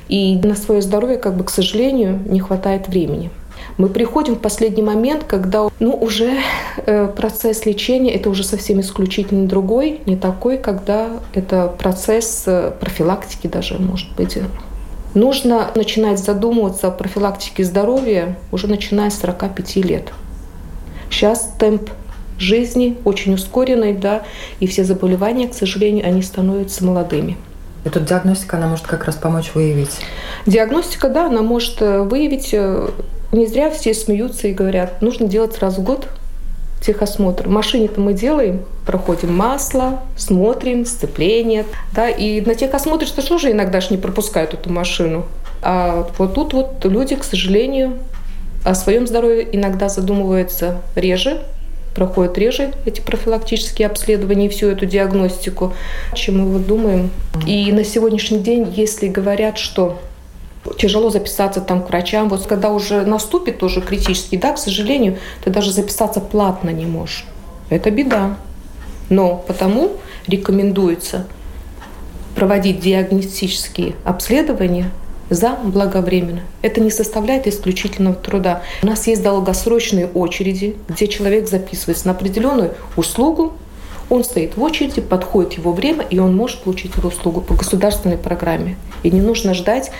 и 0.10 0.38
на 0.38 0.56
свое 0.56 0.82
здоровье, 0.82 1.17
как 1.17 1.36
бы, 1.36 1.43
к 1.43 1.50
сожалению, 1.50 2.20
не 2.26 2.39
хватает 2.39 2.88
времени. 2.88 3.30
Мы 3.78 3.89
приходим 3.89 4.36
в 4.36 4.39
последний 4.39 4.82
момент, 4.82 5.24
когда 5.28 5.67
ну, 5.80 5.91
уже 5.91 6.39
э, 6.78 7.08
процесс 7.15 7.65
лечения 7.65 8.12
это 8.12 8.30
уже 8.30 8.43
совсем 8.43 8.80
исключительно 8.80 9.48
другой, 9.48 10.02
не 10.06 10.15
такой, 10.15 10.58
когда 10.58 11.10
это 11.34 11.67
процесс 11.78 12.43
э, 12.48 12.72
профилактики 12.80 13.48
даже, 13.48 13.78
может 13.78 14.15
быть. 14.15 14.38
Нужно 15.13 15.72
начинать 15.76 16.20
задумываться 16.20 16.88
о 16.88 16.91
профилактике 16.91 17.63
здоровья 17.63 18.36
уже 18.52 18.67
начиная 18.67 19.10
с 19.10 19.20
45 19.20 19.76
лет. 19.78 20.12
Сейчас 21.10 21.54
темп 21.60 21.89
жизни 22.39 22.98
очень 23.04 23.34
ускоренный, 23.34 23.93
да, 23.93 24.24
и 24.60 24.67
все 24.67 24.84
заболевания, 24.84 25.48
к 25.48 25.54
сожалению, 25.54 26.06
они 26.06 26.22
становятся 26.22 26.84
молодыми. 26.84 27.38
И 27.88 27.89
тут 27.89 28.04
диагностика, 28.04 28.58
она 28.58 28.67
может 28.67 28.86
как 28.86 29.06
раз 29.06 29.15
помочь 29.15 29.52
выявить? 29.54 30.02
Диагностика, 30.45 31.08
да, 31.08 31.28
она 31.28 31.41
может 31.41 31.82
э, 31.82 32.02
выявить 32.02 32.54
не 33.32 33.45
зря 33.47 33.71
все 33.71 33.93
смеются 33.93 34.50
и 34.50 34.54
говорят, 34.54 35.02
нужно 35.02 35.26
делать 35.26 35.58
раз 35.60 35.78
в 35.78 35.84
год 35.84 36.10
техосмотр. 36.82 37.47
В 37.47 37.50
машине-то 37.50 38.02
мы 38.02 38.12
делаем, 38.12 38.65
проходим 38.86 39.34
масло, 39.34 40.02
смотрим, 40.17 40.86
сцепление. 40.86 41.63
Да, 41.93 42.10
и 42.10 42.41
на 42.41 42.56
техосмотре 42.56 43.08
что 43.08 43.26
тоже 43.26 43.52
иногда 43.52 43.80
же 43.80 43.88
не 43.91 43.97
пропускают 43.97 44.54
эту 44.54 44.69
машину. 44.69 45.26
А 45.62 46.10
вот 46.17 46.34
тут 46.34 46.54
вот 46.54 46.84
люди, 46.84 47.15
к 47.15 47.23
сожалению, 47.23 48.00
о 48.65 48.76
своем 48.76 49.08
здоровье 49.08 49.47
иногда 49.50 49.88
задумываются 49.88 50.82
реже, 50.95 51.41
проходят 51.97 52.38
реже 52.38 52.73
эти 52.86 53.01
профилактические 53.01 53.88
обследования 53.88 54.45
и 54.45 54.49
всю 54.49 54.67
эту 54.67 54.86
диагностику, 54.86 55.73
чем 56.13 56.39
мы 56.39 56.45
вот 56.45 56.67
думаем. 56.67 57.10
И 57.47 57.71
на 57.71 57.83
сегодняшний 57.83 58.38
день, 58.38 58.71
если 58.71 59.07
говорят, 59.07 59.57
что 59.57 59.97
тяжело 60.77 61.10
записаться 61.10 61.60
там 61.60 61.81
к 61.81 61.89
врачам. 61.89 62.29
Вот 62.29 62.45
когда 62.45 62.69
уже 62.69 63.03
наступит 63.03 63.57
тоже 63.57 63.81
критический, 63.81 64.38
да, 64.38 64.53
к 64.53 64.60
сожалению, 64.60 65.17
ты 65.43 65.49
даже 65.49 65.71
записаться 65.71 66.19
платно 66.19 66.69
не 66.69 66.86
можешь. 66.86 67.25
Это 67.69 67.89
беда. 67.89 68.38
Но 69.10 69.43
потому 69.47 69.93
рекомендуется 70.27 71.25
проводить 72.36 72.79
диагностические 72.79 73.95
обследования 74.03 74.91
за 75.29 75.57
благовременно. 75.63 76.41
Это 76.61 76.81
не 76.81 76.91
составляет 76.91 77.47
исключительного 77.47 78.15
труда. 78.15 78.61
У 78.83 78.87
нас 78.87 79.07
есть 79.07 79.23
долгосрочные 79.23 80.07
очереди, 80.07 80.75
где 80.87 81.07
человек 81.07 81.49
записывается 81.49 82.07
на 82.07 82.13
определенную 82.13 82.73
услугу, 82.95 83.53
он 84.09 84.23
стоит 84.23 84.55
в 84.55 84.63
очереди, 84.63 85.01
подходит 85.01 85.53
его 85.53 85.73
время, 85.73 86.05
и 86.09 86.19
он 86.19 86.35
может 86.35 86.61
получить 86.61 86.97
эту 86.97 87.09
услугу 87.09 87.41
по 87.41 87.55
государственной 87.55 88.17
программе. 88.17 88.77
И 89.03 89.11
не 89.11 89.21
нужно 89.21 89.53
ждать, 89.53 89.91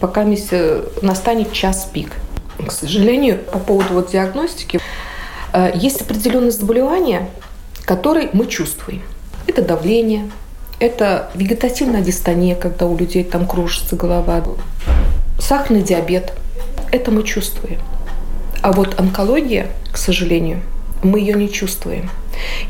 пока 0.00 0.24
э, 0.24 0.84
настанет 1.00 1.52
час 1.52 1.88
пик. 1.90 2.12
К 2.58 2.70
сожалению, 2.70 3.38
по 3.38 3.58
поводу 3.58 3.94
вот 3.94 4.10
диагностики, 4.10 4.80
э, 5.52 5.72
есть 5.74 6.02
определенные 6.02 6.50
заболевания, 6.50 7.30
которые 7.86 8.28
мы 8.34 8.46
чувствуем. 8.46 9.02
Это 9.46 9.62
давление, 9.62 10.30
это 10.80 11.30
вегетативная 11.34 12.02
дистония, 12.02 12.54
когда 12.54 12.86
у 12.86 12.96
людей 12.96 13.24
там 13.24 13.46
кружится 13.46 13.96
голова, 13.96 14.42
сахарный 15.38 15.82
диабет. 15.82 16.32
Это 16.90 17.10
мы 17.10 17.22
чувствуем. 17.22 17.78
А 18.62 18.72
вот 18.72 18.98
онкология, 18.98 19.66
к 19.92 19.96
сожалению, 19.96 20.62
мы 21.02 21.20
ее 21.20 21.34
не 21.34 21.50
чувствуем. 21.50 22.10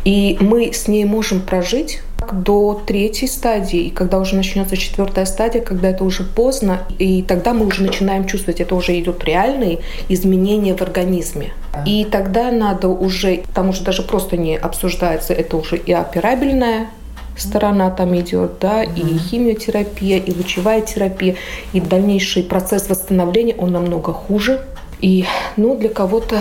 И 0.05 0.37
мы 0.40 0.73
с 0.73 0.88
ней 0.88 1.05
можем 1.05 1.40
прожить 1.40 2.01
до 2.33 2.83
третьей 2.87 3.29
стадии, 3.29 3.81
и 3.81 3.90
когда 3.90 4.19
уже 4.19 4.35
начнется 4.35 4.77
четвертая 4.77 5.27
стадия, 5.27 5.61
когда 5.61 5.90
это 5.90 6.05
уже 6.05 6.25
поздно, 6.25 6.81
и 6.99 7.23
тогда 7.23 7.53
мы 7.53 7.67
уже 7.67 7.83
начинаем 7.83 8.27
чувствовать, 8.27 8.61
это 8.61 8.75
уже 8.75 8.99
идут 8.99 9.25
реальные 9.25 9.81
изменения 10.09 10.75
в 10.75 10.83
организме. 10.83 11.53
И 11.87 12.07
тогда 12.11 12.51
надо 12.51 12.88
уже, 12.88 13.43
там 13.55 13.69
уже 13.69 13.85
даже 13.85 14.03
просто 14.03 14.37
не 14.37 14.57
обсуждается, 14.57 15.35
это 15.35 15.57
уже 15.57 15.77
и 15.77 15.93
операбельная 15.93 16.88
сторона 17.37 17.90
там 17.90 18.16
идет, 18.18 18.59
да, 18.61 18.83
и 18.83 19.18
химиотерапия, 19.18 20.18
и 20.18 20.33
лучевая 20.35 20.81
терапия, 20.81 21.37
и 21.73 21.81
дальнейший 21.81 22.42
процесс 22.42 22.88
восстановления, 22.88 23.55
он 23.57 23.73
намного 23.73 24.12
хуже. 24.12 24.61
И, 25.01 25.27
ну, 25.57 25.77
для 25.77 25.90
кого-то 25.90 26.40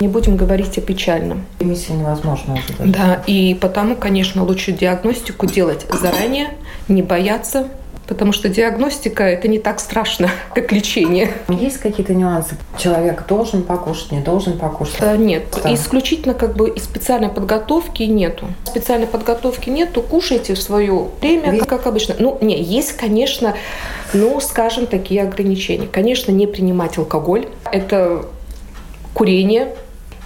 не 0.00 0.08
будем 0.08 0.36
говорить 0.36 0.76
о 0.76 0.82
печальном. 0.82 1.46
Ремиссия 1.60 1.96
невозможна 1.96 2.54
уже. 2.54 2.64
Даже. 2.78 2.92
Да, 2.92 3.22
и 3.26 3.54
потому, 3.54 3.96
конечно, 3.96 4.44
лучше 4.44 4.72
диагностику 4.72 5.46
делать 5.46 5.86
заранее, 5.90 6.48
не 6.88 7.02
бояться, 7.02 7.68
потому 8.06 8.32
что 8.32 8.48
диагностика 8.48 9.24
это 9.24 9.48
не 9.48 9.58
так 9.58 9.80
страшно, 9.80 10.30
как 10.54 10.72
лечение. 10.72 11.32
Есть 11.48 11.78
какие-то 11.78 12.14
нюансы? 12.14 12.56
Человек 12.78 13.26
должен 13.26 13.62
покушать, 13.62 14.12
не 14.12 14.20
должен 14.20 14.58
покушать? 14.58 14.96
А, 15.00 15.16
нет, 15.16 15.44
да. 15.62 15.72
исключительно 15.74 16.34
как 16.34 16.56
бы 16.56 16.70
и 16.70 16.78
специальной 16.78 17.28
подготовки 17.28 18.02
нету. 18.02 18.46
Специальной 18.64 19.06
подготовки 19.06 19.70
нету, 19.70 20.02
кушайте 20.02 20.54
в 20.54 20.62
свое 20.62 21.08
время, 21.20 21.58
как, 21.58 21.68
как 21.68 21.86
обычно. 21.86 22.14
Ну, 22.18 22.38
не, 22.40 22.60
есть, 22.60 22.92
конечно, 22.96 23.54
ну, 24.12 24.40
скажем, 24.40 24.86
такие 24.86 25.22
ограничения. 25.22 25.86
Конечно, 25.86 26.32
не 26.32 26.46
принимать 26.46 26.98
алкоголь. 26.98 27.48
Это 27.70 28.26
курение, 29.14 29.68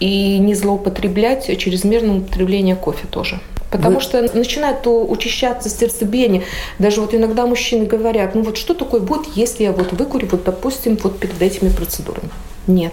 и 0.01 0.39
не 0.39 0.55
злоупотреблять 0.55 1.47
чрезмерным 1.59 2.19
употреблением 2.19 2.77
кофе 2.77 3.07
тоже. 3.11 3.41
Потому 3.77 3.97
Вы... 3.97 4.01
что 4.01 4.23
начинает 4.37 4.87
учащаться 4.87 5.69
сердцебиение. 5.69 6.43
Даже 6.79 7.01
вот 7.01 7.15
иногда 7.15 7.47
мужчины 7.47 7.87
говорят, 7.87 8.35
ну 8.35 8.43
вот 8.43 8.57
что 8.57 8.75
такое 8.75 9.01
будет, 9.01 9.37
если 9.37 9.65
я 9.65 9.73
вот 9.73 9.93
выкурю, 9.93 10.29
вот 10.31 10.45
допустим, 10.45 10.99
вот 11.03 11.19
перед 11.19 11.41
этими 11.41 11.69
процедурами. 11.69 12.31
Нет 12.67 12.93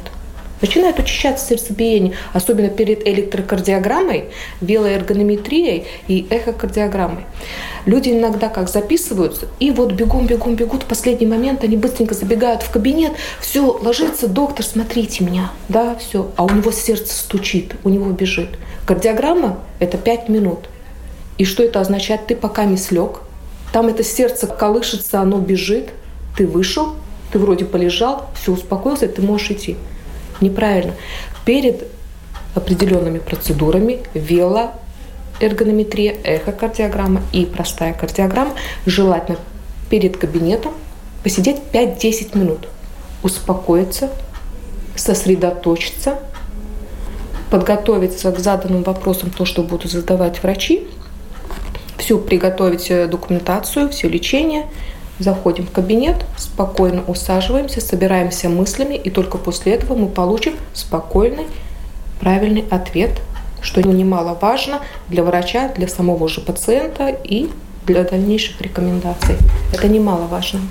начинает 0.63 0.97
учащаться 0.97 1.45
сердцебиение, 1.45 2.13
особенно 2.31 2.69
перед 2.69 3.05
электрокардиограммой, 3.05 4.29
велоэргонометрией 4.61 5.85
и 6.07 6.25
эхокардиограммой. 6.29 7.25
Люди 7.85 8.09
иногда 8.09 8.47
как 8.47 8.69
записываются, 8.69 9.47
и 9.59 9.71
вот 9.71 9.91
бегом, 9.91 10.25
бегом, 10.25 10.55
бегут, 10.55 10.83
в 10.83 10.85
последний 10.85 11.27
момент 11.27 11.65
они 11.65 11.75
быстренько 11.75 12.13
забегают 12.13 12.63
в 12.63 12.71
кабинет, 12.71 13.11
все, 13.41 13.77
ложится 13.83 14.27
доктор, 14.29 14.65
смотрите 14.65 15.25
меня, 15.25 15.51
да, 15.67 15.95
все, 15.95 16.31
а 16.37 16.45
у 16.45 16.49
него 16.49 16.71
сердце 16.71 17.13
стучит, 17.13 17.75
у 17.83 17.89
него 17.89 18.09
бежит. 18.11 18.57
Кардиограмма– 18.85 19.59
это 19.79 19.97
5 19.97 20.29
минут. 20.29 20.69
И 21.37 21.45
что 21.45 21.63
это 21.63 21.81
означает? 21.81 22.27
Ты 22.27 22.35
пока 22.35 22.65
не 22.65 22.77
слег, 22.77 23.21
там 23.71 23.87
это 23.87 24.03
сердце 24.03 24.47
колышется, 24.47 25.19
оно 25.19 25.39
бежит, 25.39 25.89
ты 26.37 26.45
вышел, 26.45 26.95
ты 27.31 27.39
вроде 27.39 27.65
полежал, 27.65 28.27
все, 28.39 28.53
успокоился, 28.53 29.07
ты 29.07 29.21
можешь 29.21 29.51
идти. 29.51 29.77
Неправильно. 30.41 30.93
Перед 31.45 31.87
определенными 32.55 33.19
процедурами 33.19 33.99
велоэргонометрия, 34.13 36.15
эхокардиограмма 36.23 37.21
и 37.31 37.45
простая 37.45 37.93
кардиограмма. 37.93 38.53
Желательно 38.85 39.37
перед 39.89 40.17
кабинетом 40.17 40.73
посидеть 41.23 41.61
5-10 41.71 42.37
минут, 42.37 42.67
успокоиться, 43.23 44.09
сосредоточиться, 44.95 46.19
подготовиться 47.49 48.31
к 48.31 48.39
заданным 48.39 48.83
вопросам, 48.83 49.31
то, 49.31 49.45
что 49.45 49.63
будут 49.63 49.91
задавать 49.91 50.43
врачи, 50.43 50.87
всю 52.03 52.19
приготовить 52.19 52.91
э, 52.91 53.07
документацию, 53.07 53.89
все 53.89 54.07
лечение– 54.07 54.67
Заходим 55.19 55.67
в 55.67 55.71
кабинет, 55.71 56.25
спокойно 56.37 57.03
усаживаемся, 57.05 57.81
собираемся 57.81 58.49
мыслями, 58.49 58.95
и 58.95 59.11
только 59.11 59.37
после 59.37 59.73
этого 59.73 59.95
мы 59.95 60.07
получим 60.07 60.55
спокойный, 60.73 61.45
правильный 62.19 62.65
ответ, 62.71 63.21
что 63.61 63.81
немаловажно 63.81 64.81
для 65.09 65.23
врача, 65.23 65.69
для 65.69 65.87
самого 65.87 66.27
же 66.27 66.41
пациента 66.41 67.09
и 67.09 67.49
для 67.85 68.03
дальнейших 68.03 68.59
рекомендаций. 68.59 69.35
Это 69.71 69.87
немаловажно. 69.87 70.61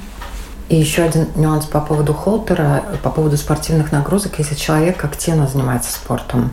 И 0.69 0.77
еще 0.77 1.03
один 1.03 1.29
нюанс 1.37 1.67
по 1.67 1.81
поводу 1.81 2.13
холтера, 2.13 2.83
по 3.03 3.11
поводу 3.11 3.37
спортивных 3.37 3.93
нагрузок. 3.93 4.39
Если 4.39 4.57
человек 4.57 5.05
активно 5.05 5.47
занимается 5.47 5.93
спортом, 5.93 6.53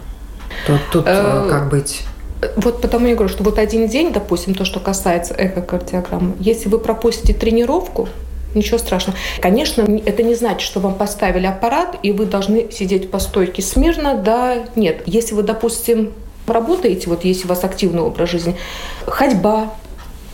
то 0.68 0.78
тут 0.92 1.08
э, 1.08 1.12
э, 1.12 1.50
как 1.50 1.70
быть? 1.70 2.04
Вот 2.56 2.82
потому 2.82 3.08
я 3.08 3.16
говорю, 3.16 3.30
что 3.30 3.44
вот 3.44 3.60
один 3.60 3.88
день, 3.88 4.14
допустим, 4.14 4.56
то, 4.56 4.64
что 4.66 4.80
касается 4.80 5.34
эхокардиограммы, 5.34 6.36
если 6.40 6.70
вы 6.70 6.80
пропустите 6.80 7.34
тренировку, 7.34 8.08
Ничего 8.56 8.80
страшного. 8.80 9.18
Конечно, 9.42 9.82
это 10.06 10.24
не 10.24 10.34
значит, 10.34 10.62
что 10.62 10.80
вам 10.80 10.96
поставили 10.96 11.46
аппарат, 11.46 11.98
и 12.02 12.12
вы 12.12 12.26
должны 12.26 12.72
сидеть 12.72 13.12
по 13.12 13.20
стойке 13.20 13.62
смирно. 13.62 14.16
Да, 14.16 14.66
нет. 14.76 15.04
Если 15.06 15.36
вы, 15.36 15.44
допустим, 15.44 16.14
работаете, 16.48 17.10
вот 17.10 17.26
если 17.26 17.46
у 17.46 17.50
вас 17.50 17.64
активный 17.64 18.02
образ 18.02 18.30
жизни, 18.30 18.56
ходьба, 19.06 19.72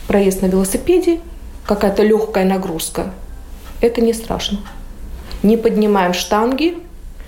проезд 0.06 0.40
на 0.40 0.46
велосипеде, 0.46 1.20
какая-то 1.66 2.02
легкая 2.02 2.46
нагрузка, 2.46 3.12
это 3.82 4.00
не 4.00 4.14
страшно. 4.14 4.60
Не 5.42 5.58
поднимаем 5.58 6.14
штанги, 6.14 6.78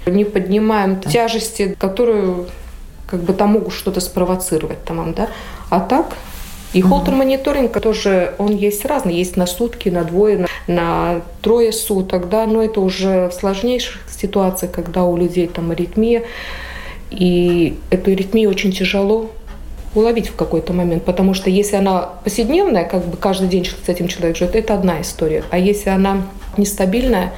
не 0.07 0.25
поднимаем 0.25 1.01
тяжести, 1.01 1.77
которые 1.79 2.47
как 3.09 3.21
бы 3.21 3.33
там 3.33 3.53
могут 3.53 3.73
что-то 3.73 4.01
спровоцировать 4.01 4.85
там, 4.85 5.15
да. 5.15 5.29
А 5.71 5.81
так 5.81 6.15
и 6.75 6.83
холтер-мониторинг 6.83 7.81
тоже, 7.81 8.35
он 8.39 8.55
есть 8.55 8.85
разный. 8.85 9.15
Есть 9.15 9.37
на 9.37 9.47
сутки, 9.47 9.89
на 9.89 10.05
двое, 10.05 10.39
на, 10.39 10.49
на 10.67 11.23
трое 11.41 11.73
суток, 11.73 12.29
да, 12.29 12.47
но 12.47 12.63
это 12.63 12.81
уже 12.81 13.29
в 13.29 13.33
сложнейших 13.33 13.99
ситуациях, 14.11 14.73
когда 14.73 15.05
у 15.05 15.17
людей 15.17 15.47
там 15.47 15.71
аритмия, 15.71 16.25
и 17.11 17.79
эту 17.91 18.11
аритмию 18.11 18.51
очень 18.51 18.73
тяжело 18.73 19.31
уловить 19.95 20.29
в 20.29 20.37
какой-то 20.37 20.75
момент, 20.75 21.05
потому 21.05 21.33
что 21.33 21.49
если 21.49 21.77
она 21.77 22.11
повседневная, 22.23 22.85
как 22.85 23.07
бы 23.07 23.17
каждый 23.17 23.49
день 23.49 23.65
с 23.65 23.89
этим 23.89 24.07
человек 24.07 24.37
живет, 24.37 24.55
это 24.55 24.75
одна 24.75 25.01
история, 25.01 25.45
а 25.51 25.59
если 25.59 25.89
она 25.89 26.27
нестабильная, 26.59 27.33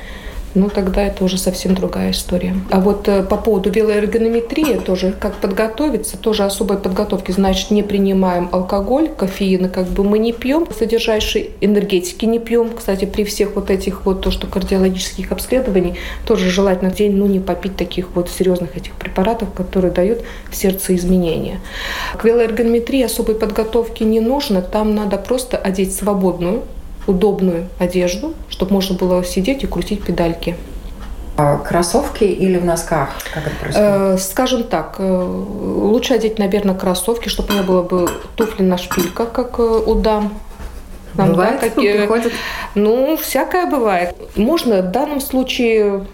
ну 0.54 0.68
тогда 0.68 1.02
это 1.02 1.24
уже 1.24 1.38
совсем 1.38 1.74
другая 1.74 2.10
история. 2.10 2.56
А 2.70 2.80
вот 2.80 3.06
э, 3.08 3.22
по 3.22 3.36
поводу 3.36 3.70
велоэргонометрии 3.70 4.78
тоже, 4.78 5.12
как 5.12 5.36
подготовиться, 5.36 6.16
тоже 6.16 6.44
особой 6.44 6.78
подготовки, 6.78 7.30
значит, 7.30 7.70
не 7.70 7.82
принимаем 7.82 8.48
алкоголь, 8.52 9.08
кофеины 9.08 9.68
как 9.68 9.86
бы 9.86 10.02
мы 10.02 10.18
не 10.18 10.32
пьем, 10.32 10.66
содержащие 10.76 11.50
энергетики 11.60 12.24
не 12.24 12.38
пьем. 12.38 12.70
Кстати, 12.76 13.04
при 13.04 13.24
всех 13.24 13.54
вот 13.54 13.70
этих 13.70 14.04
вот 14.04 14.22
то, 14.22 14.30
что 14.30 14.46
кардиологических 14.46 15.30
обследований, 15.30 15.94
тоже 16.26 16.50
желательно 16.50 16.90
в 16.90 16.94
день, 16.94 17.12
ну, 17.16 17.26
не 17.26 17.38
попить 17.38 17.76
таких 17.76 18.08
вот 18.14 18.28
серьезных 18.28 18.76
этих 18.76 18.92
препаратов, 18.94 19.52
которые 19.52 19.92
дают 19.92 20.22
в 20.50 20.56
сердце 20.56 20.96
изменения. 20.96 21.60
К 22.16 22.24
велоэргонометрии 22.24 23.02
особой 23.02 23.36
подготовки 23.36 24.02
не 24.02 24.20
нужно, 24.20 24.62
там 24.62 24.94
надо 24.94 25.16
просто 25.16 25.56
одеть 25.56 25.94
свободную 25.94 26.62
удобную 27.06 27.68
одежду, 27.78 28.34
чтобы 28.48 28.72
можно 28.72 28.96
было 28.96 29.24
сидеть 29.24 29.64
и 29.64 29.66
крутить 29.66 30.02
педальки. 30.02 30.56
А 31.36 31.56
кроссовки 31.56 32.24
или 32.24 32.58
в 32.58 32.64
носках? 32.64 33.10
Как 33.32 33.46
это 33.46 33.56
происходит? 33.56 33.88
Э, 33.88 34.18
скажем 34.18 34.64
так, 34.64 34.96
э, 34.98 35.02
лучше 35.02 36.14
одеть, 36.14 36.38
наверное, 36.38 36.74
кроссовки, 36.74 37.28
чтобы 37.28 37.54
не 37.54 37.62
было 37.62 37.82
бы 37.82 38.10
туфли 38.36 38.62
на 38.62 38.76
шпильках, 38.76 39.32
как 39.32 39.58
э, 39.58 39.62
у 39.62 39.94
дам. 39.94 40.34
Нам, 41.14 41.30
бывает, 41.30 41.60
да, 41.60 41.68
какие... 41.68 41.92
приходят? 41.98 42.32
Ну, 42.74 43.16
всякое 43.16 43.66
бывает. 43.66 44.14
Можно 44.36 44.82
в 44.82 44.90
данном 44.90 45.20
случае 45.20 46.04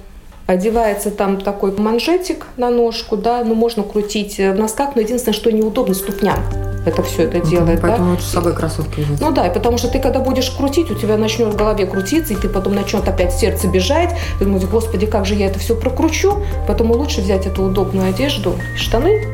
одевается 0.47 1.11
там 1.11 1.41
такой 1.41 1.73
манжетик 1.77 2.47
на 2.57 2.71
ножку, 2.71 3.17
да, 3.17 3.43
ну 3.45 3.55
можно 3.55 3.83
крутить 3.83 4.39
в 4.39 4.55
носках, 4.55 4.95
но 4.95 5.03
единственное, 5.03 5.35
что 5.35 5.53
неудобно 5.53 5.95
ступням 5.95 6.39
это 6.87 7.03
все 7.03 7.25
это 7.25 7.41
делает. 7.41 7.81
Поэтому 7.83 8.07
да? 8.07 8.11
лучше 8.13 8.25
с 8.25 8.31
собой 8.31 8.55
кроссовки 8.55 9.01
взять. 9.01 9.21
Ну 9.21 9.33
да, 9.33 9.45
потому 9.45 9.77
что 9.77 9.89
ты 9.89 9.99
когда 9.99 10.21
будешь 10.21 10.51
крутить, 10.51 10.91
у 10.91 10.95
тебя 10.95 11.17
начнет 11.17 11.53
в 11.53 11.57
голове 11.57 11.85
крутиться, 11.85 12.35
и 12.35 12.37
ты 12.37 12.49
потом 12.49 12.75
начнет 12.75 13.07
опять 13.07 13.35
сердце 13.35 13.67
бежать, 13.67 14.17
ты 14.39 14.45
думаешь, 14.45 14.65
господи, 14.65 15.07
как 15.07 15.27
же 15.27 15.35
я 15.35 15.47
это 15.47 15.59
все 15.59 15.75
прокручу, 15.75 16.43
поэтому 16.67 16.95
лучше 16.95 17.21
взять 17.21 17.47
эту 17.47 17.65
удобную 17.65 18.09
одежду, 18.09 18.55
штаны 18.77 19.25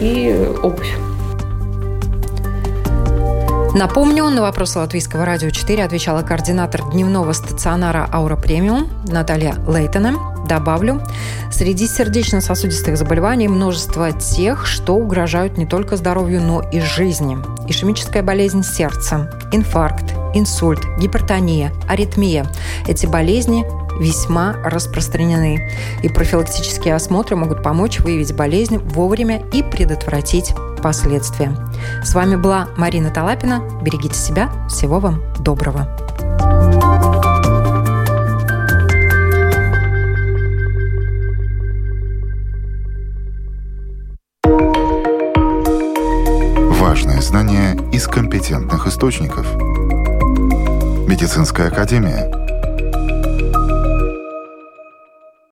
и 0.00 0.48
обувь. 0.62 1.13
Напомню, 3.74 4.30
на 4.30 4.40
вопрос 4.42 4.76
Латвийского 4.76 5.24
радио 5.24 5.50
4 5.50 5.82
отвечала 5.82 6.22
координатор 6.22 6.88
дневного 6.92 7.32
стационара 7.32 8.08
«Аура 8.12 8.36
Премиум» 8.36 8.88
Наталья 9.08 9.56
Лейтона. 9.66 10.14
Добавлю, 10.48 11.02
среди 11.50 11.88
сердечно-сосудистых 11.88 12.96
заболеваний 12.96 13.48
множество 13.48 14.12
тех, 14.12 14.66
что 14.66 14.94
угрожают 14.94 15.58
не 15.58 15.66
только 15.66 15.96
здоровью, 15.96 16.40
но 16.40 16.60
и 16.60 16.78
жизни. 16.78 17.36
Ишемическая 17.68 18.22
болезнь 18.22 18.62
сердца, 18.62 19.28
инфаркт, 19.50 20.04
инсульт, 20.34 20.80
гипертония, 21.00 21.72
аритмия. 21.88 22.46
Эти 22.86 23.06
болезни 23.06 23.64
весьма 23.98 24.54
распространены. 24.64 25.70
И 26.02 26.08
профилактические 26.08 26.94
осмотры 26.94 27.36
могут 27.36 27.62
помочь 27.62 28.00
выявить 28.00 28.34
болезнь 28.34 28.78
вовремя 28.78 29.42
и 29.52 29.62
предотвратить 29.62 30.54
последствия. 30.82 31.56
С 32.02 32.14
вами 32.14 32.36
была 32.36 32.68
Марина 32.76 33.10
Талапина. 33.10 33.62
Берегите 33.82 34.16
себя. 34.16 34.50
Всего 34.68 35.00
вам 35.00 35.22
доброго. 35.40 35.88
Важные 46.80 47.22
знания 47.22 47.76
из 47.92 48.06
компетентных 48.06 48.86
источников. 48.86 49.46
Медицинская 51.08 51.68
академия– 51.68 52.30